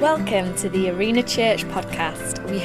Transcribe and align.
Welcome 0.00 0.54
to 0.58 0.68
the 0.68 0.90
Arena 0.90 1.24
Church 1.24 1.64
podcast. 1.64 2.48
We 2.48 2.64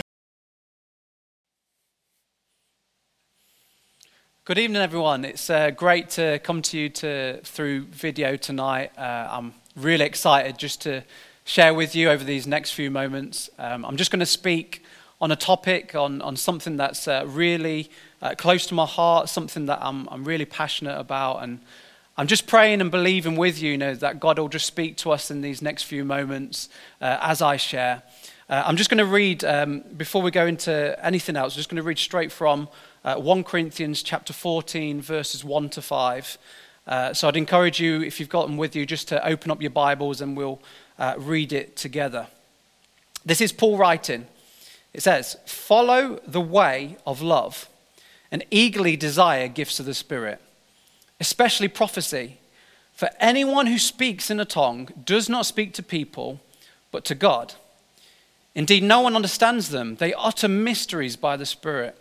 Good 4.46 4.60
evening, 4.60 4.84
everyone. 4.84 5.26
It's 5.26 5.50
uh, 5.50 5.72
great 5.72 6.12
to 6.12 6.38
come 6.44 6.62
to 6.62 6.78
you 6.78 6.90
to, 6.90 7.40
through 7.44 7.86
video 7.86 8.36
tonight. 8.36 8.92
Uh, 8.96 9.30
I'm 9.32 9.56
really 9.76 10.06
excited 10.06 10.60
just 10.60 10.82
to 10.82 11.04
share 11.44 11.74
with 11.74 11.96
you 11.96 12.12
over 12.12 12.24
these 12.24 12.46
next 12.46 12.74
few 12.74 12.92
moments. 12.92 13.50
Um, 13.58 13.84
I'm 13.84 13.98
just 13.98 14.12
going 14.12 14.20
to 14.20 14.28
speak 14.28 14.84
on 15.20 15.32
a 15.32 15.36
topic, 15.36 15.96
on, 15.96 16.22
on 16.22 16.36
something 16.36 16.78
that's 16.78 17.08
uh, 17.08 17.24
really 17.26 17.90
uh, 18.22 18.36
close 18.38 18.68
to 18.68 18.76
my 18.76 18.86
heart, 18.86 19.28
something 19.28 19.66
that 19.66 19.80
I'm, 19.82 20.08
I'm 20.10 20.24
really 20.24 20.46
passionate 20.46 21.00
about. 21.00 21.42
And 21.42 21.62
I'm 22.16 22.28
just 22.28 22.46
praying 22.46 22.80
and 22.80 22.92
believing 22.92 23.38
with 23.38 23.60
you, 23.60 23.72
you 23.72 23.78
know, 23.78 23.96
that 23.96 24.20
God 24.20 24.38
will 24.38 24.48
just 24.48 24.68
speak 24.68 24.98
to 24.98 25.12
us 25.12 25.32
in 25.32 25.42
these 25.42 25.64
next 25.64 25.84
few 25.84 26.06
moments 26.06 26.70
uh, 27.02 27.18
as 27.22 27.42
I 27.42 27.58
share. 27.58 28.04
Uh, 28.48 28.62
I'm 28.68 28.78
just 28.78 28.92
going 28.92 29.00
to 29.00 29.06
read, 29.06 29.44
um, 29.44 29.84
before 29.98 30.22
we 30.22 30.30
go 30.30 30.46
into 30.46 30.96
anything 31.04 31.36
else, 31.36 31.56
I'm 31.56 31.58
just 31.58 31.70
going 31.70 31.82
to 31.82 31.84
read 31.84 31.98
straight 31.98 32.32
from 32.32 32.70
uh, 33.04 33.16
1 33.16 33.44
Corinthians 33.44 34.04
chapter 34.04 34.32
14, 34.32 35.02
verses 35.02 35.44
1 35.44 35.70
to 35.70 35.82
5. 35.82 36.38
Uh, 36.86 37.14
so 37.16 37.28
I'd 37.28 37.36
encourage 37.36 37.80
you, 37.80 38.04
if 38.04 38.20
you've 38.20 38.30
got 38.30 38.46
them 38.46 38.58
with 38.58 38.76
you, 38.76 38.86
just 38.86 39.08
to 39.08 39.26
open 39.28 39.50
up 39.50 39.60
your 39.60 39.72
Bibles 39.72 40.22
and 40.22 40.38
we'll 40.38 40.62
uh, 41.00 41.16
read 41.18 41.52
it 41.52 41.76
together. 41.76 42.28
This 43.26 43.42
is 43.42 43.52
Paul 43.52 43.78
writing. 43.78 44.28
It 44.94 45.02
says, 45.02 45.36
Follow 45.48 46.20
the 46.28 46.42
way 46.42 46.98
of 47.08 47.24
love 47.24 47.68
and 48.32 48.46
eagerly 48.52 48.98
desire 48.98 49.48
gifts 49.48 49.80
of 49.80 49.88
the 49.88 49.96
Spirit, 49.96 50.40
especially 51.20 51.68
prophecy. 51.68 52.38
For 52.94 53.10
anyone 53.20 53.68
who 53.68 53.80
speaks 53.80 54.30
in 54.30 54.40
a 54.40 54.46
tongue 54.46 54.90
does 55.04 55.28
not 55.28 55.46
speak 55.46 55.74
to 55.74 55.84
people, 55.84 56.40
but 56.92 57.06
to 57.06 57.16
God. 57.16 57.56
Indeed, 58.56 58.84
no 58.84 59.02
one 59.02 59.16
understands 59.16 59.70
them. 59.70 59.96
They 59.96 60.14
utter 60.14 60.48
mysteries 60.48 61.16
by 61.16 61.38
the 61.38 61.46
Spirit. 61.46 61.98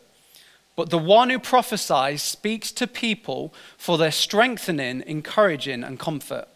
But 0.77 0.91
the 0.91 0.99
one 0.99 1.31
who 1.31 1.39
prophesies 1.39 2.23
speaks 2.23 2.73
to 2.73 2.87
people 2.87 3.53
for 3.77 3.99
their 3.99 4.11
strengthening, 4.11 5.03
encouraging, 5.07 5.83
and 5.83 5.99
comfort. 5.99 6.47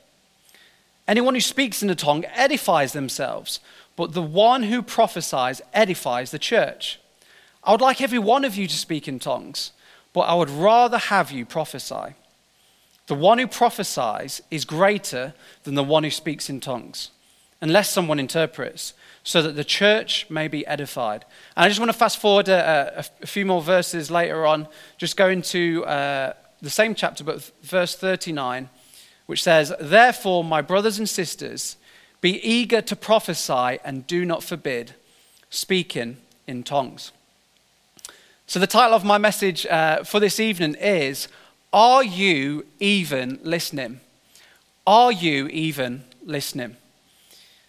Anyone 1.09 1.35
who 1.35 1.41
speaks 1.41 1.83
in 1.83 1.91
a 1.91 1.95
tongue 1.95 2.25
edifies 2.27 2.93
themselves, 2.93 3.61
but 3.95 4.13
the 4.13 4.23
one 4.23 4.65
who 4.65 4.83
prophesies 4.83 5.63
edifies 5.73 6.31
the 6.31 6.39
church. 6.39 6.98
I 7.63 7.73
would 7.73 7.81
like 7.81 8.01
every 8.01 8.19
one 8.19 8.45
of 8.45 8.57
you 8.57 8.67
to 8.67 8.77
speak 8.77 9.07
in 9.09 9.19
tongues, 9.19 9.73
but 10.13 10.23
I 10.23 10.35
would 10.35 10.51
rather 10.51 10.98
have 10.98 11.31
you 11.31 11.47
prophesy. 11.47 12.15
The 13.07 13.15
one 13.15 13.39
who 13.39 13.47
prophesies 13.47 14.43
is 14.51 14.65
greater 14.65 15.35
than 15.62 15.75
the 15.75 15.85
one 15.85 16.05
who 16.05 16.11
speaks 16.11 16.51
in 16.51 16.61
tongues, 16.61 17.11
unless 17.61 17.91
someone 17.91 18.19
interprets 18.19 18.95
so 19.27 19.43
that 19.43 19.57
the 19.57 19.65
church 19.65 20.27
may 20.31 20.47
be 20.47 20.65
edified. 20.69 21.25
And 21.57 21.65
I 21.65 21.69
just 21.69 21.81
want 21.81 21.91
to 21.91 21.98
fast 21.98 22.19
forward 22.19 22.48
a, 22.48 22.98
a, 22.98 23.05
a 23.23 23.27
few 23.27 23.45
more 23.45 23.61
verses 23.61 24.09
later 24.09 24.47
on, 24.47 24.69
just 24.98 25.17
go 25.17 25.29
into 25.29 25.85
uh, 25.85 26.33
the 26.63 26.71
same 26.71 26.95
chapter, 26.95 27.25
but 27.25 27.43
verse 27.63 27.97
39, 27.97 28.69
which 29.27 29.43
says, 29.43 29.73
Therefore, 29.81 30.45
my 30.45 30.63
brothers 30.63 30.98
and 30.98 31.09
sisters, 31.09 31.77
be 32.20 32.41
eager 32.47 32.81
to 32.81 32.95
prophesy 32.95 33.79
and 33.85 34.07
do 34.07 34.25
not 34.25 34.45
forbid 34.45 34.95
speaking 35.51 36.19
in 36.47 36.63
tongues. 36.63 37.11
So, 38.47 38.61
the 38.61 38.69
title 38.69 38.95
of 38.95 39.05
my 39.05 39.19
message 39.19 39.67
uh, 39.67 40.05
for 40.05 40.20
this 40.20 40.39
evening 40.39 40.77
is 40.77 41.27
Are 41.72 42.05
You 42.05 42.64
Even 42.78 43.41
Listening? 43.42 44.00
Are 44.86 45.11
You 45.11 45.48
Even 45.48 46.05
Listening? 46.25 46.77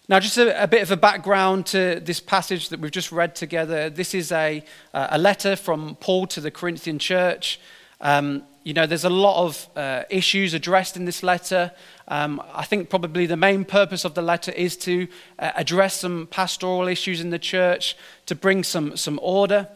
Now, 0.08 0.20
just 0.20 0.38
a, 0.38 0.64
a, 0.64 0.68
bit 0.68 0.84
of 0.84 0.92
a 0.92 0.98
background 0.98 1.66
to 1.68 2.00
this 2.00 2.20
passage 2.20 2.70
that 2.70 2.80
we've 2.80 2.92
just 2.92 3.12
read 3.12 3.36
together. 3.36 3.90
This 3.90 4.14
is 4.14 4.32
a, 4.32 4.64
a 4.94 5.18
letter 5.18 5.56
from 5.56 5.98
Paul 6.00 6.28
to 6.28 6.40
the 6.40 6.52
Corinthian 6.52 7.00
church. 7.00 7.60
Um, 8.00 8.44
you 8.64 8.74
know, 8.74 8.86
there's 8.86 9.04
a 9.04 9.10
lot 9.10 9.44
of 9.44 9.68
uh, 9.76 10.04
issues 10.10 10.54
addressed 10.54 10.96
in 10.96 11.06
this 11.06 11.24
letter. 11.24 11.72
Um, 12.08 12.42
I 12.54 12.66
think 12.66 12.90
probably 12.90 13.26
the 13.26 13.36
main 13.36 13.66
purpose 13.66 14.06
of 14.06 14.14
the 14.14 14.22
letter 14.22 14.52
is 14.52 14.78
to 14.78 15.08
uh, 15.40 15.52
address 15.56 16.02
some 16.02 16.28
pastoral 16.28 16.88
issues 16.88 17.20
in 17.20 17.32
the 17.32 17.40
church, 17.40 17.98
to 18.28 18.36
bring 18.36 18.64
some, 18.64 18.96
some 18.96 19.20
order. 19.24 19.68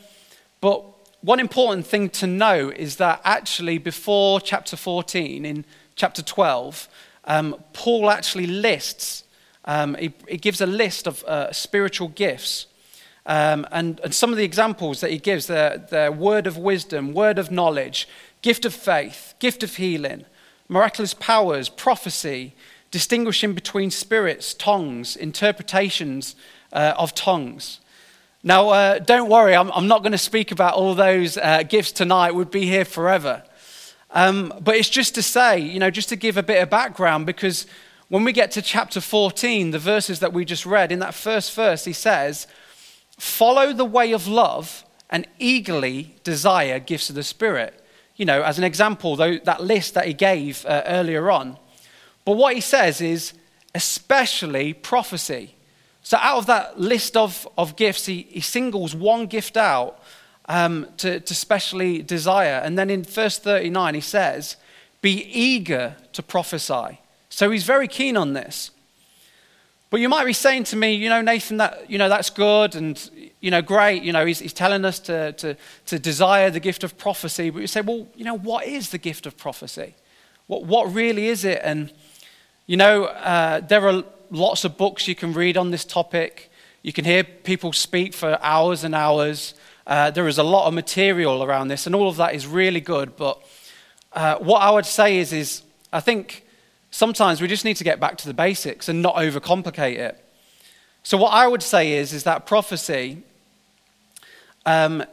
But 0.61 0.83
one 1.21 1.39
important 1.39 1.85
thing 1.85 2.09
to 2.09 2.27
know 2.27 2.69
is 2.69 2.95
that 2.97 3.21
actually, 3.23 3.77
before 3.77 4.41
chapter 4.41 4.75
14, 4.75 5.45
in 5.45 5.65
chapter 5.95 6.21
12, 6.21 6.87
um, 7.25 7.55
Paul 7.73 8.09
actually 8.09 8.47
lists 8.47 9.23
um, 9.65 9.95
it, 9.97 10.13
it, 10.27 10.41
gives 10.41 10.61
a 10.61 10.65
list 10.65 11.07
of 11.07 11.23
uh, 11.25 11.51
spiritual 11.51 12.07
gifts. 12.07 12.65
Um, 13.25 13.67
and, 13.71 13.99
and, 13.99 14.13
some 14.13 14.31
of 14.31 14.37
the 14.37 14.43
examples 14.43 15.01
that 15.01 15.11
he 15.11 15.19
gives 15.19 15.45
the, 15.45 15.85
the 15.89 16.11
word 16.11 16.47
of 16.47 16.57
wisdom, 16.57 17.13
word 17.13 17.37
of 17.37 17.51
knowledge, 17.51 18.07
gift 18.41 18.65
of 18.65 18.73
faith, 18.73 19.35
gift 19.37 19.61
of 19.61 19.75
healing, 19.75 20.25
miraculous 20.67 21.13
powers, 21.13 21.69
prophecy, 21.69 22.55
distinguishing 22.89 23.53
between 23.53 23.91
spirits, 23.91 24.55
tongues, 24.55 25.15
interpretations 25.15 26.35
uh, 26.73 26.95
of 26.97 27.13
tongues. 27.13 27.79
Now, 28.43 28.69
uh, 28.69 28.99
don't 28.99 29.29
worry, 29.29 29.55
I'm, 29.55 29.71
I'm 29.71 29.87
not 29.87 30.01
going 30.01 30.13
to 30.13 30.17
speak 30.17 30.51
about 30.51 30.73
all 30.73 30.95
those 30.95 31.37
uh, 31.37 31.61
gifts 31.61 31.91
tonight. 31.91 32.33
We'd 32.33 32.49
be 32.49 32.65
here 32.65 32.85
forever. 32.85 33.43
Um, 34.09 34.51
but 34.59 34.75
it's 34.75 34.89
just 34.89 35.13
to 35.15 35.21
say, 35.21 35.59
you 35.59 35.79
know, 35.79 35.91
just 35.91 36.09
to 36.09 36.15
give 36.15 36.37
a 36.37 36.43
bit 36.43 36.61
of 36.61 36.69
background, 36.69 37.27
because 37.27 37.67
when 38.07 38.23
we 38.23 38.33
get 38.33 38.49
to 38.51 38.61
chapter 38.63 38.99
14, 38.99 39.71
the 39.71 39.79
verses 39.79 40.19
that 40.21 40.33
we 40.33 40.43
just 40.43 40.65
read, 40.65 40.91
in 40.91 40.97
that 40.99 41.13
first 41.13 41.53
verse, 41.53 41.85
he 41.85 41.93
says, 41.93 42.47
Follow 43.19 43.73
the 43.73 43.85
way 43.85 44.11
of 44.11 44.27
love 44.27 44.83
and 45.11 45.27
eagerly 45.37 46.15
desire 46.23 46.79
gifts 46.79 47.09
of 47.09 47.15
the 47.15 47.23
Spirit. 47.23 47.85
You 48.15 48.25
know, 48.25 48.41
as 48.41 48.57
an 48.57 48.63
example, 48.63 49.15
though, 49.15 49.37
that 49.37 49.63
list 49.63 49.93
that 49.93 50.07
he 50.07 50.13
gave 50.13 50.65
uh, 50.65 50.81
earlier 50.87 51.29
on. 51.29 51.57
But 52.25 52.37
what 52.37 52.55
he 52.55 52.61
says 52.61 53.01
is, 53.01 53.33
especially 53.75 54.73
prophecy. 54.73 55.55
So, 56.03 56.17
out 56.17 56.37
of 56.37 56.45
that 56.47 56.79
list 56.79 57.15
of, 57.15 57.47
of 57.57 57.75
gifts, 57.75 58.05
he, 58.05 58.23
he 58.29 58.41
singles 58.41 58.95
one 58.95 59.27
gift 59.27 59.55
out 59.55 60.01
um, 60.45 60.87
to, 60.97 61.19
to 61.19 61.35
specially 61.35 62.01
desire. 62.01 62.59
And 62.63 62.77
then 62.77 62.89
in 62.89 63.03
verse 63.03 63.37
39, 63.37 63.95
he 63.95 64.01
says, 64.01 64.57
Be 65.01 65.23
eager 65.31 65.95
to 66.13 66.23
prophesy. 66.23 66.99
So 67.29 67.49
he's 67.49 67.63
very 67.63 67.87
keen 67.87 68.17
on 68.17 68.33
this. 68.33 68.71
But 69.89 69.99
you 69.99 70.09
might 70.09 70.25
be 70.25 70.33
saying 70.33 70.65
to 70.65 70.75
me, 70.75 70.93
you 70.93 71.09
know, 71.09 71.21
Nathan, 71.21 71.57
that, 71.57 71.89
you 71.89 71.97
know, 71.97 72.07
that's 72.07 72.29
good 72.29 72.75
and, 72.75 73.09
you 73.41 73.51
know, 73.51 73.61
great. 73.61 74.03
You 74.03 74.13
know, 74.13 74.25
he's, 74.25 74.39
he's 74.39 74.53
telling 74.53 74.85
us 74.85 74.99
to, 74.99 75.33
to, 75.33 75.57
to 75.87 75.99
desire 75.99 76.49
the 76.49 76.61
gift 76.61 76.83
of 76.83 76.97
prophecy. 76.97 77.49
But 77.49 77.59
you 77.59 77.67
say, 77.67 77.81
well, 77.81 78.07
you 78.15 78.23
know, 78.23 78.37
what 78.37 78.65
is 78.65 78.89
the 78.89 78.97
gift 78.97 79.25
of 79.25 79.37
prophecy? 79.37 79.95
What, 80.47 80.63
what 80.63 80.93
really 80.93 81.27
is 81.27 81.43
it? 81.43 81.59
And, 81.63 81.91
you 82.67 82.77
know, 82.77 83.05
uh, 83.05 83.59
there 83.59 83.85
are 83.87 84.03
lots 84.31 84.63
of 84.63 84.77
books 84.77 85.07
you 85.07 85.13
can 85.13 85.33
read 85.33 85.57
on 85.57 85.69
this 85.71 85.85
topic. 85.85 86.49
You 86.81 86.93
can 86.93 87.05
hear 87.05 87.23
people 87.23 87.73
speak 87.73 88.13
for 88.13 88.39
hours 88.41 88.83
and 88.83 88.95
hours. 88.95 89.53
Uh, 89.85 90.09
there 90.09 90.27
is 90.27 90.37
a 90.37 90.43
lot 90.43 90.67
of 90.67 90.73
material 90.73 91.43
around 91.43 91.67
this, 91.67 91.85
and 91.85 91.93
all 91.93 92.07
of 92.07 92.15
that 92.17 92.33
is 92.33 92.47
really 92.47 92.79
good. 92.79 93.15
But 93.17 93.39
uh, 94.13 94.37
what 94.37 94.59
I 94.59 94.71
would 94.71 94.85
say 94.85 95.17
is, 95.17 95.33
is 95.33 95.63
I 95.91 95.99
think 95.99 96.45
sometimes 96.89 97.41
we 97.41 97.47
just 97.47 97.65
need 97.65 97.75
to 97.77 97.83
get 97.83 97.99
back 97.99 98.17
to 98.19 98.27
the 98.27 98.33
basics 98.33 98.87
and 98.89 99.01
not 99.01 99.15
overcomplicate 99.15 99.97
it. 99.97 100.25
So, 101.03 101.17
what 101.17 101.33
I 101.33 101.47
would 101.47 101.63
say 101.63 101.93
is, 101.93 102.13
is 102.13 102.23
that 102.23 102.45
prophecy 102.45 103.23
um, 104.65 105.03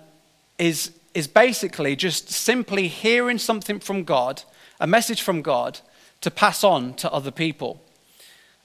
is, 0.58 0.92
is 1.14 1.26
basically 1.26 1.96
just 1.96 2.30
simply 2.30 2.88
hearing 2.88 3.38
something 3.38 3.80
from 3.80 4.04
God, 4.04 4.42
a 4.80 4.86
message 4.86 5.22
from 5.22 5.42
God, 5.42 5.80
to 6.20 6.30
pass 6.30 6.62
on 6.62 6.94
to 6.94 7.10
other 7.10 7.30
people. 7.30 7.80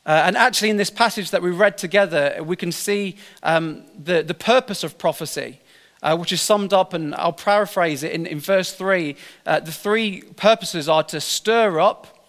Uh, 0.05 0.23
and 0.25 0.35
actually, 0.35 0.69
in 0.69 0.77
this 0.77 0.89
passage 0.89 1.31
that 1.31 1.41
we 1.41 1.51
read 1.51 1.77
together, 1.77 2.43
we 2.43 2.55
can 2.55 2.71
see 2.71 3.15
um, 3.41 3.83
the, 3.97 4.21
the 4.21 4.33
purpose 4.33 4.83
of 4.83 4.97
prophecy. 4.97 5.59
Uh, 6.01 6.17
which 6.17 6.33
is 6.33 6.41
summed 6.41 6.73
up, 6.73 6.93
and 6.93 7.15
I'll 7.15 7.31
paraphrase 7.31 8.03
it 8.03 8.11
in, 8.11 8.25
in 8.25 8.37
verse 8.37 8.73
3. 8.73 9.15
Uh, 9.45 9.61
the 9.61 9.71
three 9.71 10.21
purposes 10.35 10.89
are 10.89 11.03
to 11.03 11.21
stir 11.21 11.79
up, 11.79 12.25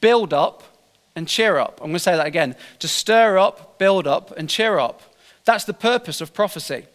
build 0.00 0.32
up, 0.32 0.62
and 1.16 1.26
cheer 1.26 1.58
up. 1.58 1.80
I'm 1.80 1.88
going 1.88 1.94
to 1.94 1.98
say 1.98 2.16
that 2.16 2.28
again 2.28 2.54
to 2.78 2.86
stir 2.86 3.36
up, 3.36 3.76
build 3.76 4.06
up, 4.06 4.30
and 4.36 4.48
cheer 4.48 4.78
up. 4.78 5.02
That's 5.44 5.64
the 5.64 5.74
purpose 5.74 6.20
of 6.20 6.32
prophecy. 6.32 6.86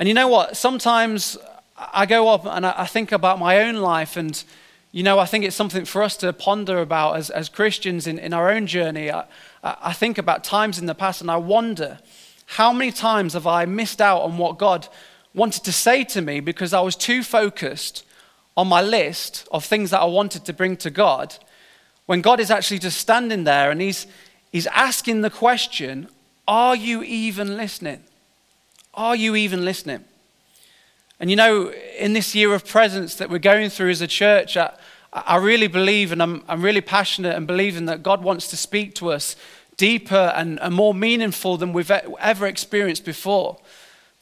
And 0.00 0.08
you 0.08 0.14
know 0.14 0.26
what? 0.26 0.56
Sometimes 0.56 1.38
I 1.76 2.04
go 2.04 2.28
up 2.28 2.44
and 2.44 2.66
I 2.66 2.86
think 2.86 3.12
about 3.12 3.38
my 3.38 3.60
own 3.60 3.76
life, 3.76 4.16
and 4.16 4.42
you 4.92 5.02
know, 5.02 5.18
I 5.18 5.24
think 5.24 5.44
it's 5.44 5.56
something 5.56 5.84
for 5.84 6.02
us 6.02 6.16
to 6.18 6.32
ponder 6.32 6.80
about 6.80 7.16
as, 7.16 7.30
as 7.30 7.48
Christians 7.48 8.06
in, 8.06 8.18
in 8.18 8.32
our 8.32 8.50
own 8.50 8.66
journey. 8.66 9.10
I, 9.10 9.24
I 9.62 9.92
think 9.92 10.18
about 10.18 10.42
times 10.42 10.78
in 10.78 10.86
the 10.86 10.94
past 10.94 11.20
and 11.20 11.30
I 11.30 11.36
wonder 11.36 12.00
how 12.46 12.72
many 12.72 12.90
times 12.90 13.34
have 13.34 13.46
I 13.46 13.64
missed 13.66 14.00
out 14.00 14.22
on 14.22 14.36
what 14.36 14.58
God 14.58 14.88
wanted 15.32 15.62
to 15.64 15.72
say 15.72 16.02
to 16.04 16.20
me 16.20 16.40
because 16.40 16.72
I 16.72 16.80
was 16.80 16.96
too 16.96 17.22
focused 17.22 18.04
on 18.56 18.66
my 18.66 18.82
list 18.82 19.46
of 19.52 19.64
things 19.64 19.90
that 19.90 20.00
I 20.00 20.06
wanted 20.06 20.44
to 20.46 20.52
bring 20.52 20.76
to 20.78 20.90
God 20.90 21.36
when 22.06 22.20
God 22.20 22.40
is 22.40 22.50
actually 22.50 22.80
just 22.80 22.98
standing 22.98 23.44
there 23.44 23.70
and 23.70 23.80
he's, 23.80 24.08
he's 24.50 24.66
asking 24.66 25.20
the 25.20 25.30
question, 25.30 26.08
Are 26.48 26.74
you 26.74 27.04
even 27.04 27.56
listening? 27.56 28.02
Are 28.92 29.14
you 29.14 29.36
even 29.36 29.64
listening? 29.64 30.04
And 31.20 31.28
you 31.28 31.36
know, 31.36 31.70
in 31.98 32.14
this 32.14 32.34
year 32.34 32.54
of 32.54 32.66
presence 32.66 33.16
that 33.16 33.28
we're 33.28 33.38
going 33.38 33.68
through 33.68 33.90
as 33.90 34.00
a 34.00 34.06
church, 34.06 34.56
I, 34.56 34.72
I 35.12 35.36
really 35.36 35.66
believe 35.66 36.12
and 36.12 36.22
I'm, 36.22 36.42
I'm 36.48 36.62
really 36.62 36.80
passionate 36.80 37.36
and 37.36 37.46
believing 37.46 37.84
that 37.86 38.02
God 38.02 38.22
wants 38.22 38.48
to 38.48 38.56
speak 38.56 38.94
to 38.96 39.12
us 39.12 39.36
deeper 39.76 40.32
and, 40.34 40.58
and 40.60 40.74
more 40.74 40.94
meaningful 40.94 41.58
than 41.58 41.74
we've 41.74 41.90
ever 41.90 42.46
experienced 42.46 43.04
before. 43.04 43.58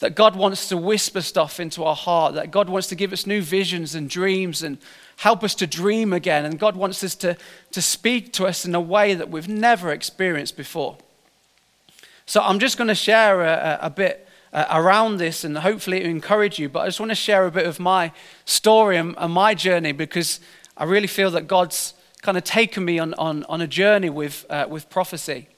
That 0.00 0.14
God 0.14 0.36
wants 0.36 0.68
to 0.68 0.76
whisper 0.76 1.20
stuff 1.20 1.58
into 1.58 1.82
our 1.82 1.96
heart, 1.96 2.34
that 2.34 2.50
God 2.50 2.68
wants 2.68 2.88
to 2.88 2.94
give 2.94 3.12
us 3.12 3.26
new 3.26 3.42
visions 3.42 3.94
and 3.94 4.08
dreams 4.08 4.62
and 4.62 4.78
help 5.16 5.42
us 5.42 5.54
to 5.56 5.66
dream 5.66 6.12
again. 6.12 6.44
And 6.44 6.58
God 6.58 6.76
wants 6.76 7.02
us 7.02 7.14
to, 7.16 7.36
to 7.72 7.82
speak 7.82 8.32
to 8.34 8.46
us 8.46 8.64
in 8.64 8.74
a 8.74 8.80
way 8.80 9.14
that 9.14 9.28
we've 9.28 9.48
never 9.48 9.92
experienced 9.92 10.56
before. 10.56 10.98
So 12.26 12.40
I'm 12.40 12.58
just 12.58 12.76
going 12.76 12.88
to 12.88 12.94
share 12.94 13.42
a, 13.42 13.78
a 13.82 13.90
bit 13.90 14.27
uh, 14.52 14.66
around 14.70 15.18
this 15.18 15.44
and 15.44 15.58
hopefully 15.58 16.00
to 16.00 16.06
encourage 16.06 16.58
you. 16.58 16.68
But 16.68 16.80
I 16.80 16.86
just 16.86 17.00
want 17.00 17.10
to 17.10 17.16
share 17.16 17.46
a 17.46 17.50
bit 17.50 17.66
of 17.66 17.78
my 17.78 18.12
story 18.44 18.96
and, 18.96 19.14
and 19.18 19.32
my 19.32 19.54
journey 19.54 19.92
because 19.92 20.40
I 20.76 20.84
really 20.84 21.06
feel 21.06 21.30
that 21.32 21.46
God's 21.46 21.94
kind 22.22 22.36
of 22.36 22.44
taken 22.44 22.84
me 22.84 22.98
on, 22.98 23.14
on, 23.14 23.44
on 23.44 23.60
a 23.60 23.66
journey 23.66 24.10
with, 24.10 24.44
uh, 24.50 24.66
with 24.68 24.90
prophecy. 24.90 25.48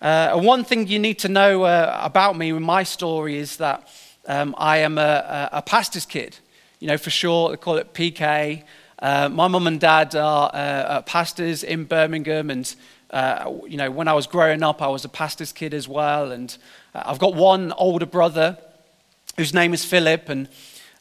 Uh, 0.00 0.38
one 0.40 0.64
thing 0.64 0.88
you 0.88 0.98
need 0.98 1.18
to 1.20 1.28
know 1.28 1.62
uh, 1.62 2.00
about 2.02 2.36
me 2.36 2.52
with 2.52 2.62
my 2.62 2.82
story 2.82 3.36
is 3.36 3.56
that 3.58 3.88
um, 4.26 4.54
I 4.58 4.78
am 4.78 4.98
a, 4.98 5.48
a, 5.52 5.62
pastor's 5.62 6.06
kid. 6.06 6.36
You 6.80 6.88
know, 6.88 6.98
for 6.98 7.10
short, 7.10 7.52
they 7.52 7.56
call 7.56 7.76
it 7.76 7.92
PK. 7.94 8.64
Uh, 8.98 9.28
my 9.28 9.48
mum 9.48 9.66
and 9.66 9.80
dad 9.80 10.14
are 10.14 10.50
uh, 10.52 11.02
pastors 11.02 11.62
in 11.62 11.84
Birmingham, 11.84 12.50
and 12.50 12.74
uh, 13.12 13.52
you 13.68 13.76
know, 13.76 13.90
when 13.90 14.08
I 14.08 14.14
was 14.14 14.26
growing 14.26 14.62
up, 14.62 14.80
I 14.80 14.88
was 14.88 15.04
a 15.04 15.08
pastor's 15.08 15.52
kid 15.52 15.74
as 15.74 15.86
well. 15.86 16.32
And 16.32 16.56
uh, 16.94 17.02
I've 17.06 17.18
got 17.18 17.34
one 17.34 17.72
older 17.72 18.06
brother 18.06 18.56
whose 19.36 19.52
name 19.52 19.74
is 19.74 19.84
Philip, 19.84 20.28
and 20.28 20.48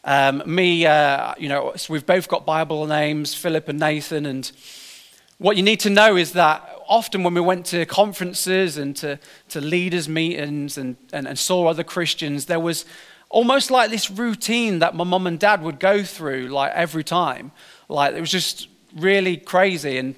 um, 0.03 0.41
me, 0.45 0.85
uh, 0.85 1.33
you 1.37 1.49
know, 1.49 1.73
so 1.75 1.93
we've 1.93 2.05
both 2.05 2.27
got 2.27 2.45
Bible 2.45 2.85
names, 2.87 3.33
Philip 3.33 3.67
and 3.67 3.79
Nathan. 3.79 4.25
And 4.25 4.51
what 5.37 5.57
you 5.57 5.63
need 5.63 5.79
to 5.81 5.89
know 5.89 6.15
is 6.15 6.33
that 6.33 6.67
often 6.87 7.23
when 7.23 7.33
we 7.33 7.41
went 7.41 7.65
to 7.67 7.85
conferences 7.85 8.77
and 8.77 8.95
to, 8.97 9.19
to 9.49 9.61
leaders' 9.61 10.09
meetings 10.09 10.77
and, 10.77 10.95
and, 11.13 11.27
and 11.27 11.37
saw 11.37 11.67
other 11.67 11.83
Christians, 11.83 12.45
there 12.45 12.59
was 12.59 12.85
almost 13.29 13.71
like 13.71 13.89
this 13.89 14.09
routine 14.09 14.79
that 14.79 14.95
my 14.95 15.03
mum 15.03 15.27
and 15.27 15.39
dad 15.39 15.61
would 15.61 15.79
go 15.79 16.03
through, 16.03 16.47
like 16.47 16.71
every 16.73 17.03
time. 17.03 17.51
Like 17.87 18.15
it 18.15 18.19
was 18.19 18.31
just 18.31 18.67
really 18.95 19.37
crazy. 19.37 19.97
And 19.97 20.15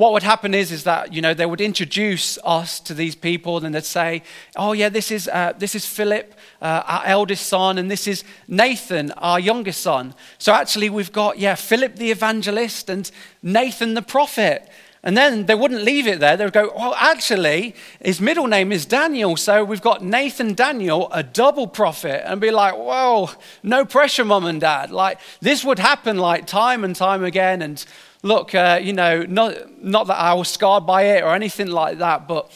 what 0.00 0.14
would 0.14 0.22
happen 0.22 0.54
is, 0.54 0.72
is 0.72 0.84
that, 0.84 1.12
you 1.12 1.20
know, 1.20 1.34
they 1.34 1.44
would 1.44 1.60
introduce 1.60 2.38
us 2.42 2.80
to 2.80 2.94
these 2.94 3.14
people 3.14 3.62
and 3.62 3.74
they'd 3.74 3.84
say, 3.84 4.22
oh, 4.56 4.72
yeah, 4.72 4.88
this 4.88 5.10
is, 5.10 5.28
uh, 5.28 5.52
this 5.58 5.74
is 5.74 5.84
Philip, 5.84 6.34
uh, 6.62 6.82
our 6.86 7.02
eldest 7.04 7.46
son, 7.46 7.76
and 7.76 7.90
this 7.90 8.06
is 8.06 8.24
Nathan, 8.48 9.10
our 9.18 9.38
youngest 9.38 9.82
son. 9.82 10.14
So 10.38 10.54
actually, 10.54 10.88
we've 10.88 11.12
got, 11.12 11.38
yeah, 11.38 11.54
Philip 11.54 11.96
the 11.96 12.10
evangelist 12.10 12.88
and 12.88 13.10
Nathan 13.42 13.92
the 13.92 14.00
prophet. 14.00 14.66
And 15.02 15.16
then 15.16 15.46
they 15.46 15.54
wouldn't 15.54 15.82
leave 15.82 16.06
it 16.06 16.18
there. 16.18 16.36
They 16.36 16.44
would 16.44 16.54
go, 16.54 16.72
well, 16.74 16.94
actually, 16.98 17.74
his 18.02 18.22
middle 18.22 18.46
name 18.46 18.72
is 18.72 18.86
Daniel. 18.86 19.36
So 19.36 19.64
we've 19.64 19.80
got 19.80 20.02
Nathan 20.02 20.54
Daniel, 20.54 21.08
a 21.12 21.22
double 21.22 21.66
prophet. 21.66 22.22
And 22.26 22.40
be 22.40 22.50
like, 22.50 22.74
whoa, 22.74 23.30
no 23.62 23.84
pressure, 23.84 24.24
mom 24.24 24.44
and 24.46 24.60
dad. 24.60 24.90
Like, 24.90 25.18
this 25.40 25.64
would 25.64 25.78
happen 25.78 26.16
like 26.18 26.46
time 26.46 26.84
and 26.84 26.96
time 26.96 27.24
again. 27.24 27.62
And 27.62 27.84
look, 28.22 28.54
uh, 28.54 28.78
you 28.82 28.92
know, 28.92 29.22
not, 29.22 29.82
not 29.82 30.06
that 30.08 30.18
I 30.18 30.34
was 30.34 30.48
scarred 30.48 30.86
by 30.86 31.02
it 31.02 31.22
or 31.22 31.34
anything 31.34 31.68
like 31.68 31.98
that, 31.98 32.28
but, 32.28 32.50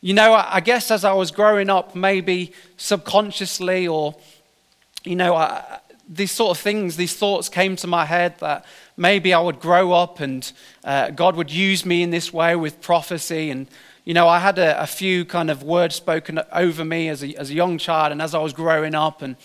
you 0.00 0.14
know, 0.14 0.32
I, 0.32 0.56
I 0.56 0.60
guess 0.60 0.90
as 0.90 1.04
I 1.04 1.12
was 1.12 1.30
growing 1.30 1.68
up, 1.68 1.94
maybe 1.94 2.52
subconsciously 2.76 3.86
or, 3.86 4.14
you 5.04 5.16
know, 5.16 5.34
I, 5.34 5.80
these 6.08 6.32
sort 6.32 6.56
of 6.56 6.62
things, 6.62 6.96
these 6.96 7.14
thoughts 7.14 7.48
came 7.48 7.76
to 7.76 7.86
my 7.86 8.04
head 8.04 8.38
that 8.40 8.64
maybe 8.96 9.32
I 9.32 9.40
would 9.40 9.60
grow 9.60 9.92
up 9.92 10.20
and 10.20 10.50
uh, 10.82 11.10
God 11.10 11.36
would 11.36 11.52
use 11.52 11.86
me 11.86 12.02
in 12.02 12.10
this 12.10 12.32
way 12.32 12.56
with 12.56 12.80
prophecy. 12.80 13.50
And, 13.50 13.68
you 14.04 14.14
know, 14.14 14.26
I 14.26 14.40
had 14.40 14.58
a, 14.58 14.82
a 14.82 14.86
few 14.86 15.24
kind 15.24 15.50
of 15.50 15.62
words 15.62 15.94
spoken 15.94 16.40
over 16.52 16.84
me 16.84 17.08
as 17.08 17.22
a, 17.22 17.34
as 17.36 17.50
a 17.50 17.54
young 17.54 17.78
child 17.78 18.10
and 18.10 18.20
as 18.20 18.34
I 18.34 18.38
was 18.38 18.52
growing 18.52 18.94
up. 18.94 19.22
And 19.22 19.36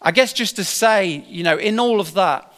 I 0.00 0.12
guess 0.12 0.32
just 0.32 0.54
to 0.56 0.64
say, 0.64 1.24
you 1.28 1.42
know, 1.42 1.56
in 1.56 1.80
all 1.80 1.98
of 1.98 2.14
that, 2.14 2.51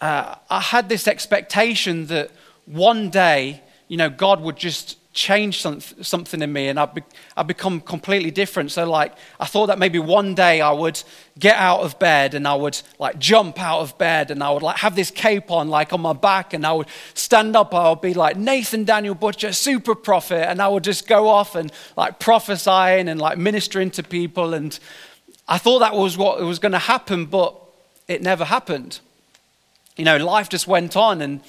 uh, 0.00 0.34
I 0.50 0.60
had 0.60 0.88
this 0.88 1.08
expectation 1.08 2.06
that 2.06 2.30
one 2.66 3.10
day, 3.10 3.62
you 3.88 3.96
know, 3.96 4.10
God 4.10 4.40
would 4.42 4.56
just 4.56 4.98
change 5.16 5.62
some, 5.62 5.80
something 5.80 6.42
in 6.42 6.52
me 6.52 6.68
and 6.68 6.78
I'd, 6.78 6.94
be, 6.94 7.02
I'd 7.36 7.46
become 7.46 7.80
completely 7.80 8.30
different. 8.30 8.70
So, 8.70 8.88
like, 8.88 9.14
I 9.40 9.46
thought 9.46 9.66
that 9.68 9.78
maybe 9.78 9.98
one 9.98 10.34
day 10.34 10.60
I 10.60 10.70
would 10.72 11.02
get 11.38 11.56
out 11.56 11.80
of 11.80 11.98
bed 11.98 12.34
and 12.34 12.46
I 12.46 12.54
would, 12.54 12.80
like, 12.98 13.18
jump 13.18 13.58
out 13.58 13.80
of 13.80 13.96
bed 13.96 14.30
and 14.30 14.42
I 14.44 14.50
would, 14.50 14.62
like, 14.62 14.76
have 14.76 14.94
this 14.94 15.10
cape 15.10 15.50
on, 15.50 15.70
like, 15.70 15.94
on 15.94 16.02
my 16.02 16.12
back 16.12 16.52
and 16.52 16.66
I 16.66 16.72
would 16.74 16.88
stand 17.14 17.56
up. 17.56 17.74
I 17.74 17.88
would 17.88 18.02
be 18.02 18.12
like 18.12 18.36
Nathan 18.36 18.84
Daniel 18.84 19.14
Butcher, 19.14 19.52
super 19.52 19.94
prophet. 19.94 20.46
And 20.48 20.60
I 20.60 20.68
would 20.68 20.84
just 20.84 21.08
go 21.08 21.28
off 21.28 21.54
and, 21.54 21.72
like, 21.96 22.18
prophesying 22.18 23.08
and, 23.08 23.18
like, 23.18 23.38
ministering 23.38 23.90
to 23.92 24.02
people. 24.02 24.52
And 24.52 24.78
I 25.48 25.56
thought 25.56 25.78
that 25.78 25.94
was 25.94 26.18
what 26.18 26.40
was 26.42 26.58
going 26.58 26.72
to 26.72 26.78
happen, 26.78 27.24
but 27.24 27.58
it 28.06 28.20
never 28.20 28.44
happened 28.44 29.00
you 29.96 30.04
know, 30.04 30.18
life 30.18 30.48
just 30.48 30.66
went 30.66 30.96
on. 30.96 31.22
And, 31.22 31.40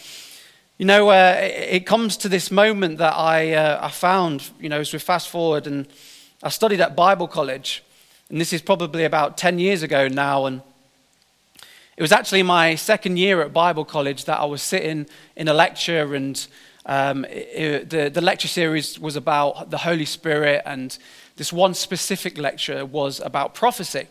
you 0.78 0.86
know, 0.86 1.10
uh, 1.10 1.38
it, 1.42 1.76
it, 1.76 1.86
comes 1.86 2.18
to 2.18 2.30
this 2.30 2.50
moment 2.50 2.98
that 2.98 3.14
I, 3.14 3.54
uh, 3.54 3.80
I 3.82 3.90
found, 3.90 4.50
you 4.60 4.70
know, 4.70 4.80
as 4.80 4.94
we 4.94 5.00
fast 5.00 5.30
forward, 5.30 5.68
and 5.68 5.88
I 6.42 6.50
studied 6.50 6.82
at 6.82 6.96
Bible 6.96 7.28
college. 7.28 7.84
And 8.30 8.40
this 8.40 8.54
is 8.54 8.62
probably 8.62 9.04
about 9.04 9.38
10 9.38 9.60
years 9.60 9.84
ago 9.84 10.08
now. 10.08 10.46
And 10.46 10.62
it 11.98 12.02
was 12.02 12.12
actually 12.12 12.44
my 12.44 12.76
second 12.76 13.18
year 13.18 13.42
at 13.42 13.54
Bible 13.54 13.84
college 13.84 14.26
that 14.26 14.40
I 14.40 14.46
was 14.46 14.62
sitting 14.62 15.08
in 15.36 15.48
a 15.48 15.54
lecture, 15.54 16.14
and 16.14 16.48
um, 16.86 17.26
it, 17.26 17.90
the, 17.90 18.10
the 18.10 18.22
lecture 18.22 18.48
series 18.48 19.00
was 19.00 19.16
about 19.16 19.72
the 19.72 19.80
Holy 19.80 20.06
Spirit, 20.06 20.62
and 20.66 20.96
this 21.38 21.52
one 21.52 21.74
specific 21.74 22.38
lecture 22.38 22.86
was 22.86 23.20
about 23.20 23.56
prophecy. 23.56 24.08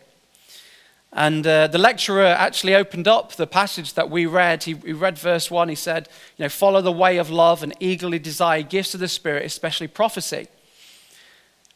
And 1.13 1.47
uh, 1.47 1.67
the 1.67 1.77
lecturer 1.77 2.25
actually 2.25 2.75
opened 2.75 3.07
up 3.07 3.33
the 3.33 3.47
passage 3.47 3.93
that 3.93 4.09
we 4.09 4.25
read. 4.25 4.63
He, 4.63 4.73
he, 4.73 4.93
read 4.93 5.17
verse 5.17 5.49
1. 5.49 5.69
He 5.69 5.75
said, 5.75 6.09
You 6.37 6.43
know, 6.43 6.49
follow 6.49 6.81
the 6.81 6.91
way 6.91 7.17
of 7.17 7.29
love 7.29 7.63
and 7.63 7.73
eagerly 7.79 8.19
desire 8.19 8.61
gifts 8.61 8.93
of 8.93 8.99
the 8.99 9.07
Spirit, 9.07 9.45
especially 9.45 9.87
prophecy. 9.87 10.47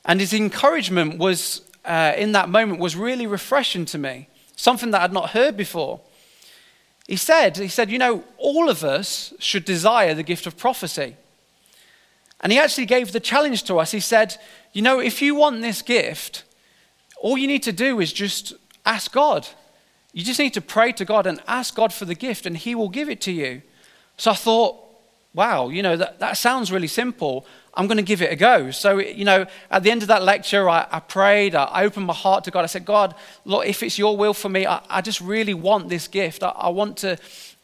And 0.06 0.20
his 0.20 0.34
encouragement 0.34 1.18
was, 1.18 1.62
uh, 1.86 2.14
in 2.18 2.34
that 2.34 2.50
moment, 2.50 2.80
was 2.80 2.96
really 2.96 3.26
refreshing 3.26 3.86
to 3.86 3.98
me, 3.98 4.28
something 4.56 4.92
that 4.92 5.02
I'd 5.02 5.14
not 5.14 5.30
heard 5.30 5.56
before. 5.56 6.02
He 7.08 7.16
said, 7.16 7.58
he 7.58 7.68
said, 7.68 7.90
You 7.90 8.00
know, 8.00 8.24
all 8.38 8.70
of 8.70 8.84
us 8.84 9.34
should 9.40 9.66
desire 9.66 10.14
the 10.14 10.24
gift 10.24 10.46
of 10.46 10.58
prophecy. 10.58 11.16
And 12.42 12.52
he 12.52 12.60
actually 12.60 12.88
gave 12.88 13.12
the 13.12 13.20
challenge 13.20 13.64
to 13.64 13.80
us. 13.80 13.92
He 13.92 14.00
said, 14.00 14.38
You 14.74 14.82
know, 14.82 15.00
if 15.00 15.22
you 15.22 15.36
want 15.36 15.62
this 15.62 15.82
gift, 15.82 16.44
all 17.22 17.38
you 17.38 17.48
need 17.48 17.64
to 17.64 17.72
do 17.72 18.00
is 18.00 18.12
just 18.12 18.54
Ask 18.86 19.12
God. 19.12 19.48
You 20.14 20.24
just 20.24 20.40
need 20.40 20.54
to 20.56 20.62
pray 20.62 20.92
to 20.94 21.06
God 21.06 21.26
and 21.26 21.42
ask 21.48 21.76
God 21.76 21.94
for 21.94 22.06
the 22.06 22.16
gift, 22.16 22.46
and 22.46 22.58
He 22.58 22.76
will 22.76 22.90
give 22.90 23.10
it 23.10 23.22
to 23.22 23.32
you. 23.32 23.62
So 24.18 24.32
I 24.32 24.36
thought, 24.36 24.78
wow, 25.34 25.70
you 25.70 25.82
know, 25.82 25.96
that, 25.96 26.20
that 26.20 26.38
sounds 26.38 26.72
really 26.72 26.88
simple. 26.88 27.46
I'm 27.74 27.88
going 27.88 27.98
to 27.98 28.04
give 28.04 28.22
it 28.22 28.32
a 28.32 28.36
go. 28.36 28.72
So, 28.72 29.00
you 29.00 29.24
know, 29.24 29.46
at 29.70 29.84
the 29.84 29.92
end 29.92 30.02
of 30.02 30.10
that 30.10 30.24
lecture, 30.24 30.70
I, 30.70 30.86
I 30.92 31.00
prayed, 31.00 31.56
I 31.56 31.86
opened 31.86 32.06
my 32.06 32.14
heart 32.14 32.44
to 32.46 32.52
God. 32.52 32.64
I 32.64 32.68
said, 32.68 32.84
God, 32.84 33.16
look, 33.46 33.66
if 33.66 33.82
it's 33.82 33.98
your 33.98 34.18
will 34.18 34.34
for 34.34 34.50
me, 34.50 34.66
I, 34.68 34.82
I 34.90 35.02
just 35.02 35.22
really 35.22 35.54
want 35.54 35.88
this 35.88 36.10
gift. 36.10 36.44
I, 36.44 36.50
I, 36.50 36.70
want 36.70 36.98
to, 36.98 37.18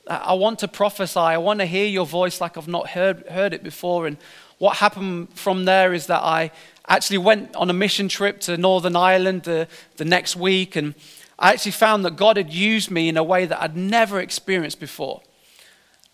I 0.08 0.34
want 0.34 0.60
to 0.60 0.70
prophesy. 0.70 1.20
I 1.20 1.38
want 1.38 1.60
to 1.60 1.66
hear 1.66 1.86
your 1.86 2.06
voice 2.06 2.40
like 2.40 2.58
I've 2.58 2.70
not 2.70 2.90
heard, 2.90 3.28
heard 3.28 3.54
it 3.54 3.64
before. 3.64 4.08
And 4.08 4.18
what 4.60 4.78
happened 4.78 5.30
from 5.34 5.66
there 5.66 5.94
is 5.94 6.08
that 6.08 6.24
I 6.24 6.52
actually 6.88 7.18
went 7.18 7.56
on 7.56 7.70
a 7.70 7.74
mission 7.74 8.08
trip 8.08 8.40
to 8.42 8.58
Northern 8.58 8.96
Ireland 8.96 9.44
the, 9.44 9.68
the 9.98 10.06
next 10.06 10.36
week, 10.36 10.76
and 10.76 10.96
I 11.38 11.52
actually 11.52 11.74
found 11.74 12.06
that 12.06 12.16
God 12.16 12.38
had 12.38 12.54
used 12.54 12.90
me 12.90 13.10
in 13.10 13.18
a 13.18 13.24
way 13.24 13.46
that 13.46 13.62
I'd 13.62 13.78
never 13.78 14.20
experienced 14.20 14.80
before. 14.80 15.22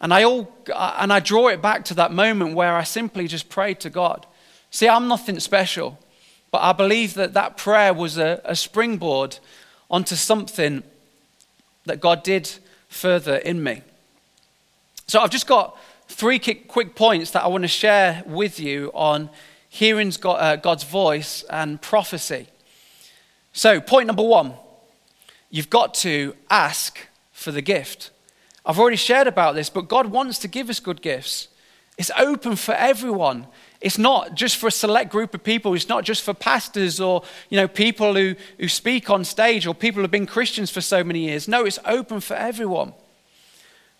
And 0.01 0.13
I, 0.13 0.23
all, 0.23 0.51
and 0.75 1.13
I 1.13 1.19
draw 1.19 1.47
it 1.47 1.61
back 1.61 1.85
to 1.85 1.93
that 1.93 2.11
moment 2.11 2.55
where 2.55 2.75
I 2.75 2.83
simply 2.83 3.27
just 3.27 3.47
prayed 3.49 3.79
to 3.81 3.89
God. 3.89 4.25
See, 4.69 4.89
I'm 4.89 5.07
nothing 5.07 5.39
special, 5.39 5.97
but 6.51 6.61
I 6.61 6.73
believe 6.73 7.13
that 7.13 7.33
that 7.33 7.55
prayer 7.55 7.93
was 7.93 8.17
a, 8.17 8.41
a 8.43 8.55
springboard 8.55 9.39
onto 9.89 10.15
something 10.15 10.83
that 11.85 12.01
God 12.01 12.23
did 12.23 12.51
further 12.89 13.35
in 13.37 13.63
me. 13.63 13.81
So 15.07 15.21
I've 15.21 15.29
just 15.29 15.47
got 15.47 15.77
three 16.07 16.39
quick 16.39 16.95
points 16.95 17.31
that 17.31 17.43
I 17.43 17.47
want 17.47 17.63
to 17.63 17.67
share 17.67 18.23
with 18.25 18.59
you 18.59 18.91
on 18.93 19.29
hearing 19.73 20.13
uh, 20.23 20.55
God's 20.57 20.83
voice 20.83 21.43
and 21.49 21.81
prophecy. 21.81 22.45
So, 23.53 23.81
point 23.81 24.05
number 24.05 24.21
one 24.21 24.53
you've 25.49 25.71
got 25.71 25.95
to 25.95 26.35
ask 26.51 26.99
for 27.31 27.51
the 27.51 27.61
gift. 27.61 28.11
I've 28.63 28.77
already 28.77 28.97
shared 28.97 29.25
about 29.25 29.55
this, 29.55 29.71
but 29.71 29.87
God 29.87 30.07
wants 30.07 30.37
to 30.39 30.47
give 30.47 30.69
us 30.69 30.79
good 30.79 31.01
gifts. 31.01 31.47
It's 31.97 32.11
open 32.15 32.55
for 32.55 32.75
everyone. 32.75 33.47
it's 33.81 33.97
not 33.97 34.35
just 34.35 34.57
for 34.57 34.67
a 34.67 34.71
select 34.71 35.11
group 35.11 35.33
of 35.33 35.43
people. 35.43 35.73
It's 35.73 35.89
not 35.89 36.03
just 36.03 36.21
for 36.21 36.35
pastors 36.35 36.99
or, 36.99 37.23
you 37.49 37.57
know, 37.57 37.67
people 37.67 38.13
who, 38.13 38.35
who 38.59 38.67
speak 38.67 39.09
on 39.09 39.25
stage 39.25 39.65
or 39.65 39.73
people 39.73 39.97
who 39.97 40.03
have 40.03 40.11
been 40.11 40.27
Christians 40.27 40.69
for 40.69 40.81
so 40.81 41.03
many 41.03 41.21
years. 41.21 41.47
No, 41.47 41.65
it's 41.65 41.79
open 41.83 42.19
for 42.19 42.35
everyone. 42.35 42.93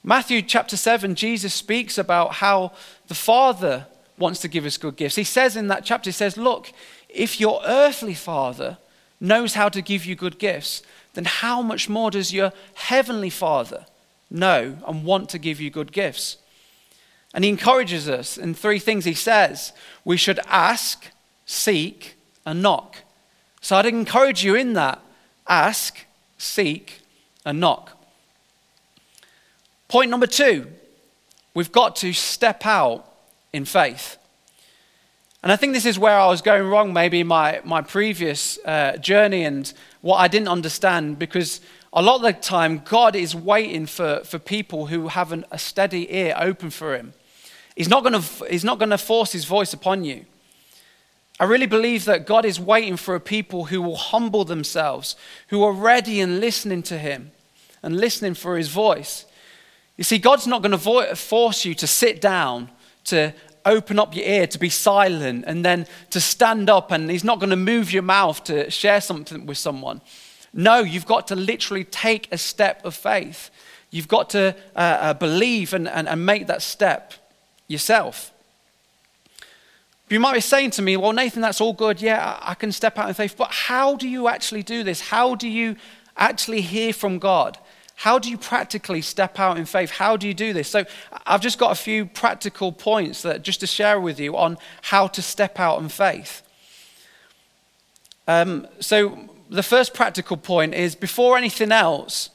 Matthew 0.03 0.43
chapter 0.43 0.77
7, 0.77 1.15
Jesus 1.15 1.53
speaks 1.53 1.97
about 1.97 2.35
how 2.35 2.73
the 3.07 3.15
Father 3.15 3.87
wants 4.17 4.39
to 4.41 4.47
give 4.47 4.65
us 4.65 4.77
good 4.77 4.95
gifts. 4.95 5.15
He 5.15 5.23
says 5.23 5.55
in 5.55 5.67
that 5.67 5.85
chapter, 5.85 6.09
he 6.09 6.13
says, 6.13 6.37
Look, 6.37 6.71
if 7.09 7.39
your 7.39 7.61
earthly 7.65 8.13
Father 8.13 8.77
knows 9.19 9.53
how 9.53 9.69
to 9.69 9.81
give 9.81 10.05
you 10.05 10.15
good 10.15 10.39
gifts, 10.39 10.83
then 11.13 11.25
how 11.25 11.61
much 11.61 11.89
more 11.89 12.11
does 12.11 12.33
your 12.33 12.51
heavenly 12.75 13.29
Father 13.29 13.85
know 14.29 14.77
and 14.87 15.05
want 15.05 15.29
to 15.29 15.37
give 15.37 15.59
you 15.59 15.69
good 15.69 15.91
gifts? 15.91 16.37
And 17.33 17.43
he 17.43 17.49
encourages 17.49 18.07
us 18.07 18.37
in 18.37 18.53
three 18.53 18.79
things. 18.79 19.05
He 19.05 19.13
says 19.13 19.73
we 20.05 20.17
should 20.17 20.39
ask, 20.47 21.07
seek, 21.45 22.15
and 22.45 22.61
knock. 22.61 22.97
So 23.61 23.75
I'd 23.75 23.85
encourage 23.85 24.43
you 24.43 24.55
in 24.55 24.73
that 24.73 25.01
ask, 25.47 26.05
seek, 26.37 27.01
and 27.45 27.59
knock. 27.59 27.97
Point 29.87 30.11
number 30.11 30.27
two 30.27 30.67
we've 31.53 31.71
got 31.71 31.95
to 31.97 32.13
step 32.13 32.65
out 32.65 33.12
in 33.53 33.65
faith. 33.65 34.17
And 35.41 35.51
I 35.51 35.55
think 35.55 35.73
this 35.73 35.85
is 35.85 35.99
where 35.99 36.19
I 36.19 36.27
was 36.27 36.41
going 36.41 36.67
wrong, 36.67 36.93
maybe 36.93 37.19
in 37.19 37.27
my, 37.27 37.61
my 37.63 37.81
previous 37.81 38.57
uh, 38.65 38.97
journey 38.97 39.43
and 39.43 39.71
what 40.01 40.17
I 40.17 40.27
didn't 40.27 40.47
understand, 40.47 41.19
because 41.19 41.61
a 41.91 42.01
lot 42.01 42.15
of 42.17 42.21
the 42.21 42.33
time, 42.33 42.81
God 42.83 43.15
is 43.15 43.35
waiting 43.35 43.85
for, 43.85 44.21
for 44.23 44.39
people 44.39 44.87
who 44.87 45.09
have 45.09 45.31
an, 45.31 45.45
a 45.51 45.59
steady 45.59 46.13
ear 46.13 46.33
open 46.37 46.69
for 46.69 46.95
Him. 46.95 47.13
He's 47.75 47.89
not 47.89 48.03
going 48.03 48.89
to 48.89 48.97
force 48.97 49.31
his 49.31 49.45
voice 49.45 49.73
upon 49.73 50.03
you. 50.03 50.25
I 51.39 51.45
really 51.45 51.65
believe 51.65 52.05
that 52.05 52.27
God 52.27 52.45
is 52.45 52.59
waiting 52.59 52.97
for 52.97 53.15
a 53.15 53.19
people 53.19 53.65
who 53.65 53.81
will 53.81 53.95
humble 53.95 54.45
themselves, 54.45 55.15
who 55.47 55.63
are 55.63 55.73
ready 55.73 56.21
and 56.21 56.39
listening 56.39 56.83
to 56.83 56.97
him 56.97 57.31
and 57.81 57.97
listening 57.97 58.35
for 58.35 58.55
his 58.55 58.69
voice. 58.69 59.25
You 59.97 60.03
see, 60.03 60.19
God's 60.19 60.45
not 60.45 60.61
going 60.61 60.71
to 60.71 60.77
vo- 60.77 61.15
force 61.15 61.65
you 61.65 61.73
to 61.75 61.87
sit 61.87 62.21
down, 62.21 62.69
to 63.05 63.33
open 63.65 63.99
up 63.99 64.15
your 64.15 64.25
ear, 64.25 64.47
to 64.47 64.59
be 64.59 64.69
silent, 64.69 65.45
and 65.47 65.63
then 65.63 65.87
to 66.09 66.19
stand 66.19 66.69
up, 66.69 66.91
and 66.91 67.09
he's 67.09 67.23
not 67.23 67.39
going 67.39 67.49
to 67.49 67.55
move 67.55 67.91
your 67.91 68.03
mouth 68.03 68.43
to 68.45 68.69
share 68.69 69.01
something 69.01 69.45
with 69.45 69.57
someone. 69.57 70.01
No, 70.53 70.79
you've 70.79 71.05
got 71.05 71.27
to 71.27 71.35
literally 71.35 71.83
take 71.83 72.31
a 72.31 72.37
step 72.37 72.85
of 72.85 72.93
faith. 72.93 73.49
You've 73.89 74.07
got 74.07 74.29
to 74.31 74.55
uh, 74.75 74.79
uh, 74.79 75.13
believe 75.13 75.73
and, 75.73 75.87
and, 75.87 76.07
and 76.07 76.25
make 76.25 76.47
that 76.47 76.61
step 76.61 77.13
yourself. 77.67 78.31
You 80.09 80.19
might 80.19 80.33
be 80.33 80.41
saying 80.41 80.71
to 80.71 80.81
me, 80.81 80.95
well, 80.97 81.11
Nathan, 81.11 81.41
that's 81.41 81.59
all 81.61 81.73
good. 81.73 82.01
Yeah, 82.01 82.37
I 82.41 82.53
can 82.53 82.71
step 82.71 82.99
out 82.99 83.07
in 83.07 83.15
faith. 83.15 83.35
But 83.35 83.51
how 83.51 83.95
do 83.95 84.07
you 84.07 84.27
actually 84.27 84.61
do 84.61 84.83
this? 84.83 85.01
How 85.01 85.33
do 85.33 85.47
you 85.47 85.75
actually 86.15 86.61
hear 86.61 86.93
from 86.93 87.17
God? 87.17 87.57
How 88.03 88.19
do 88.19 88.29
you 88.29 88.37
practically 88.37 89.01
step 89.01 89.39
out 89.39 89.57
in 89.57 89.63
faith? 89.63 89.89
How 89.89 90.17
do 90.17 90.27
you 90.27 90.33
do 90.33 90.51
this? 90.51 90.67
So, 90.67 90.83
I've 91.25 91.39
just 91.39 91.57
got 91.57 91.71
a 91.71 91.75
few 91.75 92.05
practical 92.05 92.73
points 92.73 93.21
that 93.21 93.43
just 93.43 93.61
to 93.61 93.67
share 93.67 93.97
with 93.97 94.19
you 94.19 94.35
on 94.35 94.57
how 94.81 95.07
to 95.07 95.21
step 95.21 95.57
out 95.57 95.79
in 95.81 95.87
faith. 95.87 96.41
Um, 98.27 98.67
so, 98.81 99.29
the 99.49 99.63
first 99.63 99.93
practical 99.93 100.35
point 100.35 100.73
is 100.73 100.95
before 100.95 101.37
anything 101.37 101.71
else, 101.71 102.29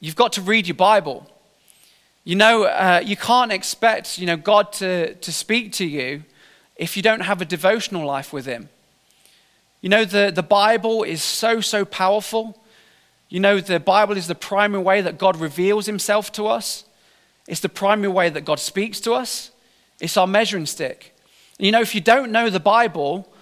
you've 0.00 0.16
got 0.16 0.32
to 0.32 0.40
read 0.40 0.66
your 0.66 0.74
Bible. 0.74 1.30
You 2.24 2.36
know, 2.36 2.64
uh, 2.64 3.02
you 3.04 3.18
can't 3.18 3.52
expect, 3.52 4.16
you 4.16 4.24
know, 4.24 4.38
God 4.38 4.72
to, 4.80 5.16
to 5.16 5.30
speak 5.30 5.72
to 5.72 5.84
you 5.84 6.24
if 6.76 6.96
you 6.96 7.02
don't 7.02 7.20
have 7.20 7.42
a 7.42 7.44
devotional 7.44 8.06
life 8.06 8.32
with 8.32 8.46
Him. 8.46 8.70
You 9.82 9.90
know, 9.90 10.06
the, 10.06 10.32
the 10.34 10.42
Bible 10.42 11.02
is 11.02 11.22
so, 11.22 11.60
so 11.60 11.84
powerful. 11.84 12.58
You 13.28 13.40
know, 13.40 13.60
the 13.60 13.80
Bible 13.80 14.16
is 14.16 14.26
the 14.26 14.34
primary 14.34 14.82
way 14.82 15.00
that 15.00 15.18
God 15.18 15.36
reveals 15.36 15.86
Himself 15.86 16.30
to 16.32 16.46
us, 16.46 16.84
it's 17.46 17.60
the 17.60 17.68
primary 17.68 18.12
way 18.12 18.30
that 18.30 18.44
God 18.44 18.58
speaks 18.58 19.00
to 19.00 19.12
us, 19.12 19.50
it's 20.00 20.16
our 20.16 20.26
measuring 20.26 20.66
stick. 20.66 21.14
You 21.58 21.70
know, 21.70 21.80
if 21.80 21.94
you 21.94 22.00
don't 22.00 22.32
know 22.32 22.50
the 22.50 22.60
Bible, 22.60 23.32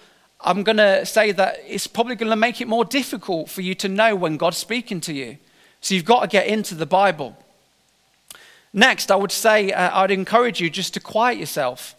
I'm 0.41 0.63
going 0.63 0.77
to 0.77 1.05
say 1.05 1.31
that 1.31 1.57
it's 1.65 1.87
probably 1.87 2.15
going 2.15 2.29
to 2.29 2.35
make 2.35 2.59
it 2.61 2.67
more 2.67 2.85
difficult 2.85 3.49
for 3.49 3.61
you 3.61 3.73
to 3.75 3.87
know 3.87 4.15
when 4.15 4.37
God's 4.37 4.57
speaking 4.57 4.99
to 5.01 5.13
you. 5.13 5.37
So 5.81 5.95
you've 5.95 6.05
got 6.05 6.21
to 6.21 6.27
get 6.27 6.47
into 6.47 6.75
the 6.75 6.85
Bible. 6.85 7.37
Next, 8.73 9.11
I 9.11 9.15
would 9.15 9.31
say 9.31 9.71
uh, 9.71 10.01
I'd 10.01 10.11
encourage 10.11 10.59
you 10.59 10.69
just 10.69 10.93
to 10.95 10.99
quiet 10.99 11.37
yourself. 11.37 11.95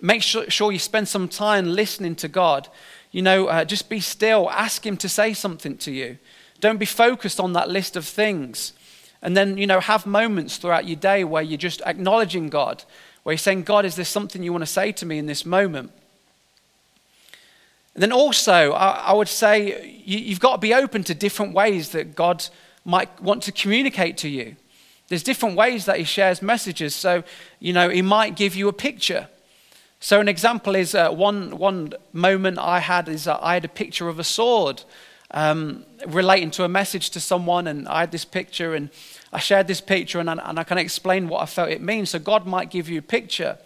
Make 0.00 0.22
sure, 0.22 0.48
sure 0.48 0.72
you 0.72 0.78
spend 0.78 1.08
some 1.08 1.28
time 1.28 1.66
listening 1.66 2.14
to 2.16 2.28
God. 2.28 2.68
You 3.10 3.22
know, 3.22 3.46
uh, 3.46 3.64
just 3.64 3.88
be 3.88 4.00
still, 4.00 4.50
ask 4.50 4.86
Him 4.86 4.96
to 4.98 5.08
say 5.08 5.34
something 5.34 5.76
to 5.78 5.90
you. 5.90 6.18
Don't 6.62 6.78
be 6.78 6.86
focused 6.86 7.40
on 7.40 7.52
that 7.54 7.68
list 7.68 7.96
of 7.96 8.06
things. 8.06 8.72
And 9.20 9.36
then, 9.36 9.58
you 9.58 9.66
know, 9.66 9.80
have 9.80 10.06
moments 10.06 10.56
throughout 10.56 10.86
your 10.86 10.96
day 10.96 11.24
where 11.24 11.42
you're 11.42 11.58
just 11.58 11.82
acknowledging 11.84 12.48
God, 12.48 12.84
where 13.24 13.32
you're 13.32 13.38
saying, 13.38 13.64
God, 13.64 13.84
is 13.84 13.96
there 13.96 14.04
something 14.04 14.42
you 14.44 14.52
want 14.52 14.62
to 14.62 14.66
say 14.66 14.92
to 14.92 15.04
me 15.04 15.18
in 15.18 15.26
this 15.26 15.44
moment? 15.44 15.90
And 17.94 18.02
then 18.02 18.12
also, 18.12 18.72
I, 18.72 19.12
would 19.12 19.28
say 19.28 20.02
you, 20.04 20.18
you've 20.18 20.40
got 20.40 20.52
to 20.52 20.58
be 20.58 20.72
open 20.72 21.02
to 21.04 21.14
different 21.14 21.52
ways 21.52 21.90
that 21.90 22.14
God 22.14 22.46
might 22.84 23.20
want 23.20 23.42
to 23.42 23.52
communicate 23.52 24.16
to 24.18 24.28
you. 24.28 24.54
There's 25.08 25.24
different 25.24 25.56
ways 25.56 25.84
that 25.86 25.98
he 25.98 26.04
shares 26.04 26.40
messages. 26.40 26.94
So, 26.94 27.24
you 27.58 27.72
know, 27.72 27.88
he 27.88 28.02
might 28.02 28.36
give 28.36 28.54
you 28.54 28.68
a 28.68 28.72
picture. 28.72 29.28
So, 29.98 30.20
an 30.20 30.28
example 30.28 30.76
is 30.76 30.94
uh, 30.94 31.10
one, 31.10 31.58
one 31.58 31.92
moment 32.12 32.58
I 32.58 32.78
had 32.78 33.08
is 33.08 33.26
uh, 33.26 33.38
I 33.42 33.54
had 33.54 33.64
a 33.64 33.68
picture 33.68 34.08
of 34.08 34.18
a 34.18 34.24
sword 34.24 34.84
um, 35.32 35.84
relating 36.06 36.50
to 36.52 36.64
a 36.64 36.68
message 36.68 37.10
to 37.10 37.20
someone, 37.20 37.66
and 37.66 37.88
I 37.88 38.00
had 38.00 38.12
this 38.12 38.24
picture, 38.24 38.74
and 38.74 38.90
I 39.32 39.38
shared 39.38 39.66
this 39.66 39.80
picture, 39.80 40.18
and, 40.18 40.28
and 40.28 40.58
I 40.58 40.64
can 40.64 40.78
explain 40.78 41.28
what 41.28 41.42
I 41.42 41.46
felt 41.46 41.70
it 41.70 41.80
means. 41.80 42.10
So, 42.10 42.18
God 42.18 42.46
might 42.46 42.70
give 42.70 42.88
you 42.88 42.98
a 42.98 43.02
picture. 43.02 43.58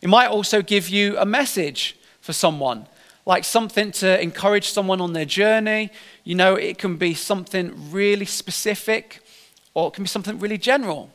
He 0.00 0.06
might 0.06 0.28
also 0.28 0.62
give 0.62 0.88
you 0.88 1.16
a 1.18 1.24
message 1.24 1.96
for 2.20 2.32
someone, 2.32 2.86
like 3.24 3.44
something 3.44 3.92
to 3.92 4.20
encourage 4.20 4.68
someone 4.68 5.00
on 5.00 5.12
their 5.12 5.24
journey. 5.24 5.90
You 6.24 6.34
know, 6.34 6.54
it 6.54 6.78
can 6.78 6.96
be 6.96 7.14
something 7.14 7.90
really 7.90 8.26
specific 8.26 9.20
or 9.74 9.88
it 9.88 9.94
can 9.94 10.04
be 10.04 10.08
something 10.08 10.38
really 10.38 10.58
general. 10.58 11.10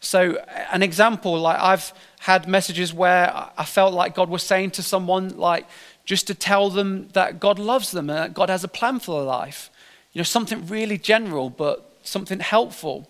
So, 0.00 0.38
an 0.72 0.82
example, 0.82 1.38
like 1.38 1.58
I've 1.58 1.92
had 2.20 2.48
messages 2.48 2.92
where 2.92 3.32
I 3.56 3.64
felt 3.64 3.94
like 3.94 4.14
God 4.14 4.28
was 4.28 4.42
saying 4.42 4.72
to 4.72 4.82
someone, 4.82 5.36
like, 5.36 5.66
just 6.10 6.26
to 6.26 6.34
tell 6.34 6.70
them 6.70 7.06
that 7.12 7.38
God 7.38 7.56
loves 7.60 7.92
them 7.92 8.10
and 8.10 8.18
that 8.18 8.34
God 8.34 8.50
has 8.50 8.64
a 8.64 8.68
plan 8.68 8.98
for 8.98 9.20
their 9.20 9.28
life. 9.28 9.70
You 10.12 10.18
know, 10.18 10.24
something 10.24 10.66
really 10.66 10.98
general, 10.98 11.50
but 11.50 12.00
something 12.02 12.40
helpful. 12.40 13.08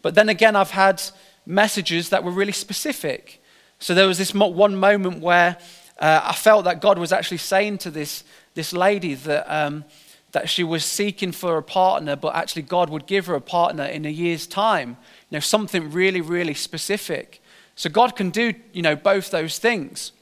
But 0.00 0.14
then 0.14 0.28
again, 0.28 0.54
I've 0.54 0.70
had 0.70 1.02
messages 1.44 2.10
that 2.10 2.22
were 2.22 2.30
really 2.30 2.52
specific. 2.52 3.42
So, 3.80 3.94
there 3.94 4.06
was 4.06 4.16
this 4.16 4.32
one 4.32 4.76
moment 4.76 5.18
where 5.18 5.56
uh, 5.98 6.20
I 6.22 6.32
felt 6.32 6.66
that 6.66 6.80
God 6.80 7.00
was 7.00 7.10
actually 7.10 7.38
saying 7.38 7.78
to 7.78 7.90
this, 7.90 8.22
this 8.54 8.72
lady 8.72 9.14
that. 9.14 9.44
Um, 9.52 9.84
that 10.32 10.48
she 10.48 10.62
was 10.62 10.84
seeking 10.84 11.32
for 11.32 11.58
a 11.58 11.62
partner, 11.64 12.14
but 12.14 12.36
actually 12.36 12.62
God 12.62 12.88
would 12.88 13.08
give 13.08 13.26
her 13.26 13.34
a 13.34 13.40
partner 13.40 13.82
in 13.82 14.04
a 14.04 14.08
year's 14.08 14.46
time. 14.46 14.90
You 15.28 15.34
know, 15.34 15.40
something 15.40 15.90
really, 15.90 16.20
really 16.20 16.54
specific. 16.54 17.42
So 17.74 17.90
God 17.90 18.14
can 18.14 18.30
do, 18.30 18.54
you 18.72 18.80
know, 18.80 18.94
both 18.94 19.32
those 19.32 19.58
things. 19.58 20.12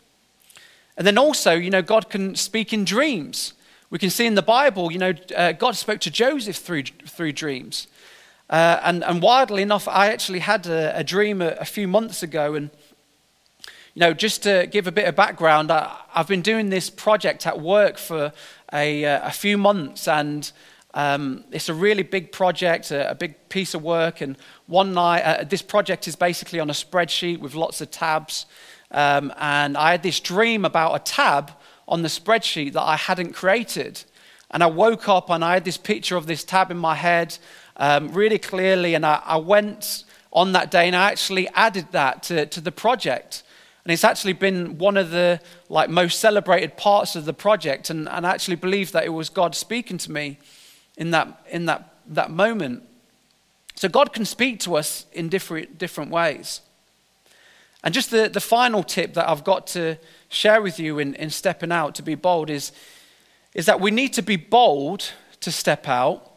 And 0.98 1.06
then 1.06 1.16
also, 1.16 1.54
you 1.54 1.70
know, 1.70 1.80
God 1.80 2.10
can 2.10 2.34
speak 2.34 2.72
in 2.72 2.84
dreams. 2.84 3.54
We 3.88 4.00
can 4.00 4.10
see 4.10 4.26
in 4.26 4.34
the 4.34 4.42
Bible, 4.42 4.90
you 4.90 4.98
know, 4.98 5.14
uh, 5.34 5.52
God 5.52 5.76
spoke 5.76 6.00
to 6.00 6.10
Joseph 6.10 6.56
through, 6.56 6.82
through 7.06 7.32
dreams. 7.32 7.86
Uh, 8.50 8.80
and, 8.82 9.04
and 9.04 9.22
wildly 9.22 9.62
enough, 9.62 9.86
I 9.86 10.08
actually 10.08 10.40
had 10.40 10.66
a, 10.66 10.98
a 10.98 11.04
dream 11.04 11.40
a, 11.40 11.50
a, 11.60 11.64
few 11.64 11.86
months 11.86 12.24
ago. 12.24 12.54
And, 12.54 12.70
you 13.94 14.00
know, 14.00 14.12
just 14.12 14.42
to 14.42 14.66
give 14.66 14.88
a 14.88 14.92
bit 14.92 15.06
of 15.06 15.14
background, 15.14 15.70
I, 15.70 15.96
I've 16.12 16.26
been 16.26 16.42
doing 16.42 16.68
this 16.68 16.90
project 16.90 17.46
at 17.46 17.60
work 17.60 17.96
for 17.96 18.32
a, 18.72 19.04
uh, 19.04 19.28
a 19.28 19.30
few 19.30 19.56
months, 19.56 20.08
and 20.08 20.50
um, 20.94 21.44
it's 21.52 21.68
a 21.68 21.74
really 21.74 22.02
big 22.02 22.32
project, 22.32 22.90
a, 22.90 23.10
a, 23.10 23.14
big 23.14 23.48
piece 23.50 23.72
of 23.74 23.82
work. 23.82 24.20
And 24.20 24.36
one 24.66 24.94
night, 24.94 25.20
uh, 25.20 25.44
this 25.44 25.62
project 25.62 26.08
is 26.08 26.16
basically 26.16 26.58
on 26.58 26.70
a 26.70 26.74
spreadsheet 26.74 27.38
with 27.38 27.54
lots 27.54 27.80
of 27.80 27.90
tabs. 27.90 28.46
Um, 28.90 29.32
and 29.38 29.76
I 29.76 29.92
had 29.92 30.02
this 30.02 30.20
dream 30.20 30.64
about 30.64 30.94
a 30.94 30.98
tab 30.98 31.52
on 31.86 32.02
the 32.02 32.08
spreadsheet 32.08 32.72
that 32.74 32.82
I 32.82 32.96
hadn't 32.96 33.32
created. 33.32 34.04
And 34.50 34.62
I 34.62 34.66
woke 34.66 35.08
up 35.08 35.30
and 35.30 35.44
I 35.44 35.54
had 35.54 35.64
this 35.64 35.76
picture 35.76 36.16
of 36.16 36.26
this 36.26 36.44
tab 36.44 36.70
in 36.70 36.78
my 36.78 36.94
head 36.94 37.36
um, 37.76 38.12
really 38.12 38.38
clearly. 38.38 38.94
And 38.94 39.04
I, 39.04 39.22
I, 39.24 39.36
went 39.36 40.04
on 40.32 40.52
that 40.52 40.70
day 40.70 40.86
and 40.86 40.96
I 40.96 41.10
actually 41.10 41.48
added 41.48 41.86
that 41.92 42.22
to, 42.24 42.46
to 42.46 42.60
the 42.60 42.72
project. 42.72 43.42
And 43.84 43.92
it's 43.92 44.04
actually 44.04 44.34
been 44.34 44.78
one 44.78 44.96
of 44.96 45.10
the 45.10 45.40
like 45.68 45.88
most 45.90 46.20
celebrated 46.20 46.76
parts 46.76 47.16
of 47.16 47.24
the 47.24 47.32
project. 47.32 47.90
And, 47.90 48.08
and 48.08 48.26
I 48.26 48.30
actually 48.30 48.56
believe 48.56 48.92
that 48.92 49.04
it 49.04 49.10
was 49.10 49.28
God 49.28 49.54
speaking 49.54 49.98
to 49.98 50.12
me 50.12 50.38
in 50.96 51.10
that, 51.10 51.46
in 51.50 51.66
that, 51.66 51.94
that 52.06 52.30
moment. 52.30 52.82
So 53.74 53.88
God 53.88 54.12
can 54.12 54.24
speak 54.24 54.60
to 54.60 54.76
us 54.76 55.06
in 55.12 55.28
different, 55.28 55.78
different 55.78 56.10
ways. 56.10 56.62
And 57.84 57.94
just 57.94 58.10
the, 58.10 58.28
the 58.28 58.40
final 58.40 58.82
tip 58.82 59.14
that 59.14 59.28
I've 59.28 59.44
got 59.44 59.66
to 59.68 59.96
share 60.28 60.60
with 60.60 60.80
you 60.80 60.98
in, 60.98 61.14
in 61.14 61.30
stepping 61.30 61.72
out 61.72 61.94
to 61.96 62.02
be 62.02 62.14
bold 62.14 62.50
is, 62.50 62.72
is 63.54 63.66
that 63.66 63.80
we 63.80 63.90
need 63.90 64.12
to 64.14 64.22
be 64.22 64.36
bold 64.36 65.12
to 65.40 65.52
step 65.52 65.88
out, 65.88 66.32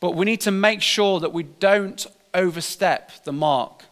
but 0.00 0.14
we 0.14 0.24
need 0.24 0.40
to 0.42 0.50
make 0.50 0.80
sure 0.80 1.20
that 1.20 1.32
we 1.32 1.42
don't 1.42 2.06
overstep 2.32 3.24
the 3.24 3.32
mark. 3.32 3.84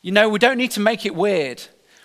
You 0.00 0.12
know, 0.12 0.28
we 0.28 0.38
don't 0.38 0.58
need 0.58 0.70
to 0.72 0.80
make 0.80 1.04
it 1.04 1.14
weird. 1.14 1.62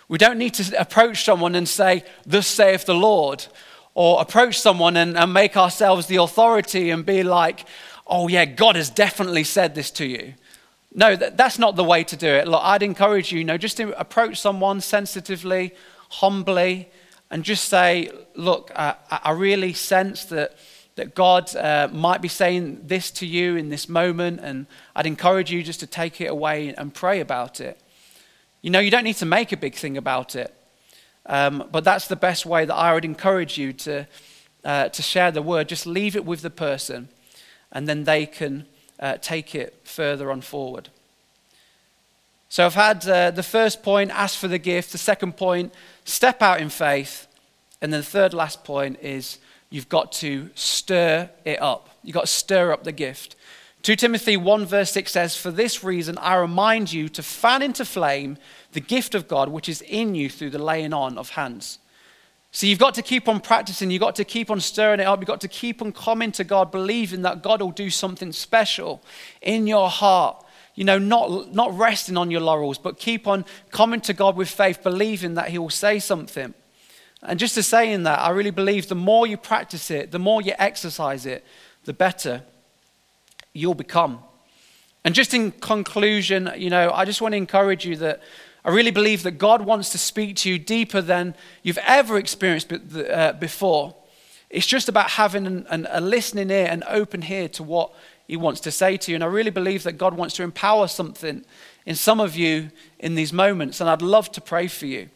We 0.08 0.18
don't 0.18 0.38
need 0.38 0.54
to 0.54 0.80
approach 0.80 1.24
someone 1.24 1.54
and 1.54 1.68
say, 1.68 2.04
Thus 2.26 2.46
saith 2.46 2.84
the 2.84 2.94
Lord, 2.94 3.46
or 3.94 4.20
approach 4.20 4.58
someone 4.58 4.96
and, 4.96 5.16
and 5.16 5.32
make 5.32 5.56
ourselves 5.56 6.06
the 6.06 6.16
authority 6.16 6.90
and 6.90 7.06
be 7.06 7.22
like, 7.22 7.66
Oh, 8.06 8.28
yeah, 8.28 8.44
God 8.44 8.76
has 8.76 8.90
definitely 8.90 9.44
said 9.44 9.74
this 9.74 9.90
to 9.92 10.04
you. 10.04 10.34
No, 10.94 11.16
that, 11.16 11.36
that's 11.36 11.58
not 11.58 11.76
the 11.76 11.84
way 11.84 12.04
to 12.04 12.16
do 12.16 12.28
it. 12.28 12.46
Look, 12.46 12.60
I'd 12.62 12.82
encourage 12.82 13.32
you, 13.32 13.38
you 13.38 13.44
know, 13.44 13.56
just 13.56 13.78
to 13.78 13.98
approach 13.98 14.38
someone 14.38 14.80
sensitively, 14.80 15.74
humbly, 16.10 16.90
and 17.30 17.44
just 17.44 17.68
say, 17.68 18.10
Look, 18.34 18.70
uh, 18.74 18.94
I 19.10 19.30
really 19.32 19.72
sense 19.72 20.26
that, 20.26 20.56
that 20.96 21.14
God 21.14 21.54
uh, 21.56 21.88
might 21.90 22.20
be 22.20 22.28
saying 22.28 22.82
this 22.86 23.10
to 23.12 23.26
you 23.26 23.56
in 23.56 23.70
this 23.70 23.88
moment, 23.88 24.40
and 24.42 24.66
I'd 24.94 25.06
encourage 25.06 25.50
you 25.50 25.62
just 25.62 25.80
to 25.80 25.86
take 25.86 26.20
it 26.20 26.30
away 26.30 26.74
and 26.74 26.92
pray 26.92 27.20
about 27.20 27.60
it. 27.60 27.80
You 28.60 28.70
know, 28.70 28.80
you 28.80 28.90
don't 28.90 29.04
need 29.04 29.16
to 29.16 29.26
make 29.26 29.52
a 29.52 29.56
big 29.56 29.74
thing 29.74 29.96
about 29.96 30.36
it, 30.36 30.54
um, 31.24 31.68
but 31.72 31.84
that's 31.84 32.06
the 32.06 32.16
best 32.16 32.44
way 32.44 32.66
that 32.66 32.74
I 32.74 32.92
would 32.92 33.04
encourage 33.04 33.56
you 33.56 33.72
to, 33.72 34.06
uh, 34.64 34.88
to 34.90 35.02
share 35.02 35.30
the 35.30 35.42
word. 35.42 35.68
Just 35.68 35.86
leave 35.86 36.16
it 36.16 36.26
with 36.26 36.42
the 36.42 36.50
person, 36.50 37.08
and 37.70 37.88
then 37.88 38.04
they 38.04 38.26
can 38.26 38.66
uh, 39.02 39.18
take 39.20 39.54
it 39.54 39.80
further 39.82 40.30
on 40.30 40.40
forward. 40.40 40.88
So 42.48 42.64
I've 42.64 42.74
had 42.74 43.06
uh, 43.08 43.32
the 43.32 43.42
first 43.42 43.82
point, 43.82 44.10
ask 44.12 44.38
for 44.38 44.46
the 44.46 44.58
gift. 44.58 44.92
The 44.92 44.98
second 44.98 45.36
point, 45.36 45.74
step 46.04 46.40
out 46.40 46.60
in 46.60 46.68
faith. 46.68 47.26
And 47.80 47.92
then 47.92 48.00
the 48.00 48.06
third 48.06 48.32
last 48.32 48.62
point 48.62 48.98
is 49.02 49.38
you've 49.70 49.88
got 49.88 50.12
to 50.12 50.50
stir 50.54 51.28
it 51.44 51.60
up. 51.60 51.88
You've 52.04 52.14
got 52.14 52.22
to 52.22 52.26
stir 52.28 52.72
up 52.72 52.84
the 52.84 52.92
gift. 52.92 53.34
2 53.82 53.96
Timothy 53.96 54.36
1 54.36 54.66
verse 54.66 54.92
6 54.92 55.10
says, 55.10 55.36
For 55.36 55.50
this 55.50 55.82
reason 55.82 56.16
I 56.18 56.36
remind 56.36 56.92
you 56.92 57.08
to 57.08 57.22
fan 57.22 57.62
into 57.62 57.84
flame 57.84 58.38
the 58.72 58.80
gift 58.80 59.16
of 59.16 59.26
God 59.26 59.48
which 59.48 59.68
is 59.68 59.82
in 59.82 60.14
you 60.14 60.30
through 60.30 60.50
the 60.50 60.62
laying 60.62 60.92
on 60.92 61.18
of 61.18 61.30
hands. 61.30 61.80
So 62.54 62.66
you've 62.66 62.78
got 62.78 62.94
to 62.94 63.02
keep 63.02 63.28
on 63.28 63.40
practicing, 63.40 63.90
you've 63.90 64.02
got 64.02 64.14
to 64.16 64.24
keep 64.24 64.50
on 64.50 64.60
stirring 64.60 65.00
it 65.00 65.04
up, 65.04 65.18
you've 65.20 65.26
got 65.26 65.40
to 65.40 65.48
keep 65.48 65.80
on 65.80 65.90
coming 65.90 66.30
to 66.32 66.44
God, 66.44 66.70
believing 66.70 67.22
that 67.22 67.42
God 67.42 67.62
will 67.62 67.70
do 67.70 67.88
something 67.88 68.30
special 68.30 69.02
in 69.40 69.66
your 69.66 69.88
heart. 69.88 70.44
You 70.74 70.84
know, 70.84 70.98
not, 70.98 71.54
not 71.54 71.76
resting 71.76 72.16
on 72.16 72.30
your 72.30 72.42
laurels, 72.42 72.76
but 72.78 72.98
keep 72.98 73.26
on 73.26 73.46
coming 73.70 74.02
to 74.02 74.12
God 74.12 74.36
with 74.36 74.50
faith, 74.50 74.82
believing 74.82 75.34
that 75.34 75.48
He 75.48 75.58
will 75.58 75.70
say 75.70 75.98
something. 75.98 76.52
And 77.22 77.38
just 77.38 77.54
to 77.54 77.62
say 77.62 77.90
in 77.90 78.02
that, 78.02 78.18
I 78.18 78.30
really 78.30 78.50
believe 78.50 78.88
the 78.88 78.94
more 78.94 79.26
you 79.26 79.38
practice 79.38 79.90
it, 79.90 80.10
the 80.10 80.18
more 80.18 80.42
you 80.42 80.52
exercise 80.58 81.24
it, 81.24 81.44
the 81.84 81.92
better 81.94 82.42
you'll 83.54 83.74
become. 83.74 84.18
And 85.04 85.14
just 85.14 85.32
in 85.32 85.52
conclusion, 85.52 86.50
you 86.56 86.68
know, 86.68 86.90
I 86.90 87.04
just 87.06 87.22
want 87.22 87.32
to 87.32 87.36
encourage 87.36 87.86
you 87.86 87.96
that 87.96 88.22
I 88.64 88.70
really 88.70 88.92
believe 88.92 89.24
that 89.24 89.32
God 89.32 89.62
wants 89.62 89.90
to 89.90 89.98
speak 89.98 90.36
to 90.36 90.50
you 90.50 90.58
deeper 90.58 91.00
than 91.00 91.34
you've 91.62 91.78
ever 91.78 92.16
experienced 92.16 92.72
uh, 92.72 93.32
before. 93.32 93.94
It's 94.50 94.66
just 94.66 94.88
about 94.88 95.10
having 95.10 95.46
an, 95.46 95.66
an, 95.68 95.88
a 95.90 96.00
listening 96.00 96.50
ear, 96.50 96.68
an 96.70 96.84
open 96.86 97.24
ear 97.24 97.48
to 97.48 97.62
what 97.62 97.92
He 98.28 98.36
wants 98.36 98.60
to 98.60 98.70
say 98.70 98.96
to 98.98 99.10
you. 99.10 99.16
And 99.16 99.24
I 99.24 99.26
really 99.26 99.50
believe 99.50 99.82
that 99.82 99.92
God 99.92 100.14
wants 100.14 100.34
to 100.36 100.42
empower 100.42 100.86
something 100.86 101.44
in 101.86 101.96
some 101.96 102.20
of 102.20 102.36
you 102.36 102.70
in 102.98 103.14
these 103.16 103.32
moments. 103.32 103.80
And 103.80 103.90
I'd 103.90 104.02
love 104.02 104.30
to 104.32 104.40
pray 104.40 104.68
for 104.68 104.86
you. 104.86 105.08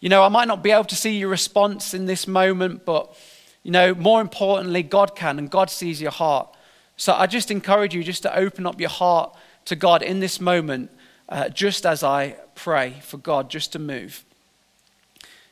You 0.00 0.10
know, 0.10 0.22
I 0.22 0.28
might 0.28 0.48
not 0.48 0.62
be 0.62 0.70
able 0.70 0.84
to 0.84 0.96
see 0.96 1.16
your 1.16 1.30
response 1.30 1.94
in 1.94 2.04
this 2.04 2.28
moment, 2.28 2.84
but, 2.84 3.16
you 3.62 3.70
know, 3.70 3.94
more 3.94 4.20
importantly, 4.20 4.82
God 4.82 5.16
can, 5.16 5.38
and 5.38 5.50
God 5.50 5.70
sees 5.70 6.02
your 6.02 6.10
heart. 6.10 6.54
So 6.98 7.14
I 7.14 7.26
just 7.26 7.50
encourage 7.50 7.94
you 7.94 8.04
just 8.04 8.22
to 8.22 8.36
open 8.36 8.66
up 8.66 8.78
your 8.78 8.90
heart 8.90 9.34
to 9.64 9.76
God 9.76 10.02
in 10.02 10.20
this 10.20 10.40
moment, 10.40 10.90
uh, 11.28 11.48
just 11.48 11.84
as 11.86 12.02
I 12.02 12.36
pray 12.54 13.00
for 13.02 13.16
God 13.18 13.50
just 13.50 13.72
to 13.72 13.78
move. 13.78 14.24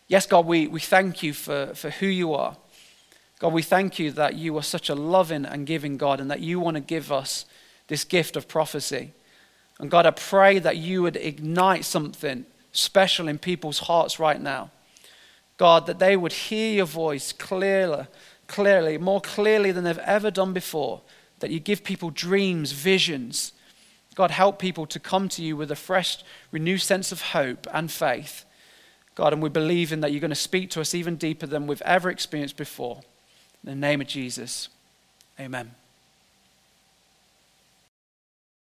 Yes, 0.09 0.27
God, 0.27 0.47
we, 0.47 0.67
we 0.67 0.81
thank 0.81 1.23
you 1.23 1.33
for, 1.33 1.75
for 1.75 1.91
who 1.91 2.07
you 2.07 2.35
are. 2.35 2.57
God, 3.39 3.53
we 3.53 3.63
thank 3.63 3.99
you 3.99 4.11
that 4.13 4.35
you 4.35 4.57
are 4.57 4.63
such 4.63 4.89
a 4.89 4.95
loving 4.95 5.45
and 5.45 5.67
giving 5.67 5.97
God 5.97 6.21
and 6.21 6.31
that 6.31 6.41
you 6.41 6.61
want 6.61 6.77
to 6.77 6.81
give 6.81 7.11
us 7.11 7.45
this 7.89 8.05
gift 8.05 8.37
of 8.37 8.49
prophecy. 8.49 9.13
And 9.79 9.91
God, 9.91 10.07
I 10.07 10.13
pray 10.13 10.59
that 10.59 10.77
you 10.77 11.03
would 11.03 11.17
ignite 11.17 11.85
something 11.85 12.47
special 12.73 13.29
in 13.29 13.39
people's 13.39 13.81
hearts 13.81 14.19
right 14.19 14.41
now. 14.41 14.71
God, 15.57 15.87
that 15.87 15.99
they 15.99 16.17
would 16.17 16.33
hear 16.33 16.75
your 16.75 16.87
voice 16.87 17.33
clearly, 17.33 18.07
clearly, 18.47 18.99
more 18.99 19.21
clearly 19.21 19.73
than 19.73 19.85
they've 19.85 19.99
ever 19.99 20.31
done 20.31 20.53
before 20.53 21.01
that 21.41 21.51
you 21.51 21.61
give 21.61 21.85
people 21.85 22.11
dreams, 22.11 22.73
visions. 22.73 23.53
God, 24.15 24.31
help 24.31 24.59
people 24.59 24.87
to 24.87 25.01
come 25.01 25.29
to 25.31 25.43
you 25.43 25.57
with 25.57 25.71
a 25.71 25.77
fresh, 25.77 26.19
renewed 26.53 26.81
sense 26.81 27.13
of 27.13 27.21
hope 27.21 27.67
and 27.73 27.91
faith. 27.91 28.45
God, 29.15 29.33
and 29.33 29.43
we 29.43 29.49
believe 29.49 29.93
in 29.93 30.01
that 30.01 30.13
you're 30.13 30.21
going 30.21 30.31
to 30.31 30.37
speak 30.37 30.71
to 30.71 30.81
us 30.81 30.95
even 30.95 31.17
deeper 31.17 31.47
than 31.47 31.67
we've 31.67 31.83
ever 31.83 32.11
experienced 32.11 32.57
before. 32.57 33.03
In 33.63 33.71
the 33.71 33.75
name 33.75 34.01
of 34.01 34.07
Jesus, 34.07 34.69
amen. 35.39 35.75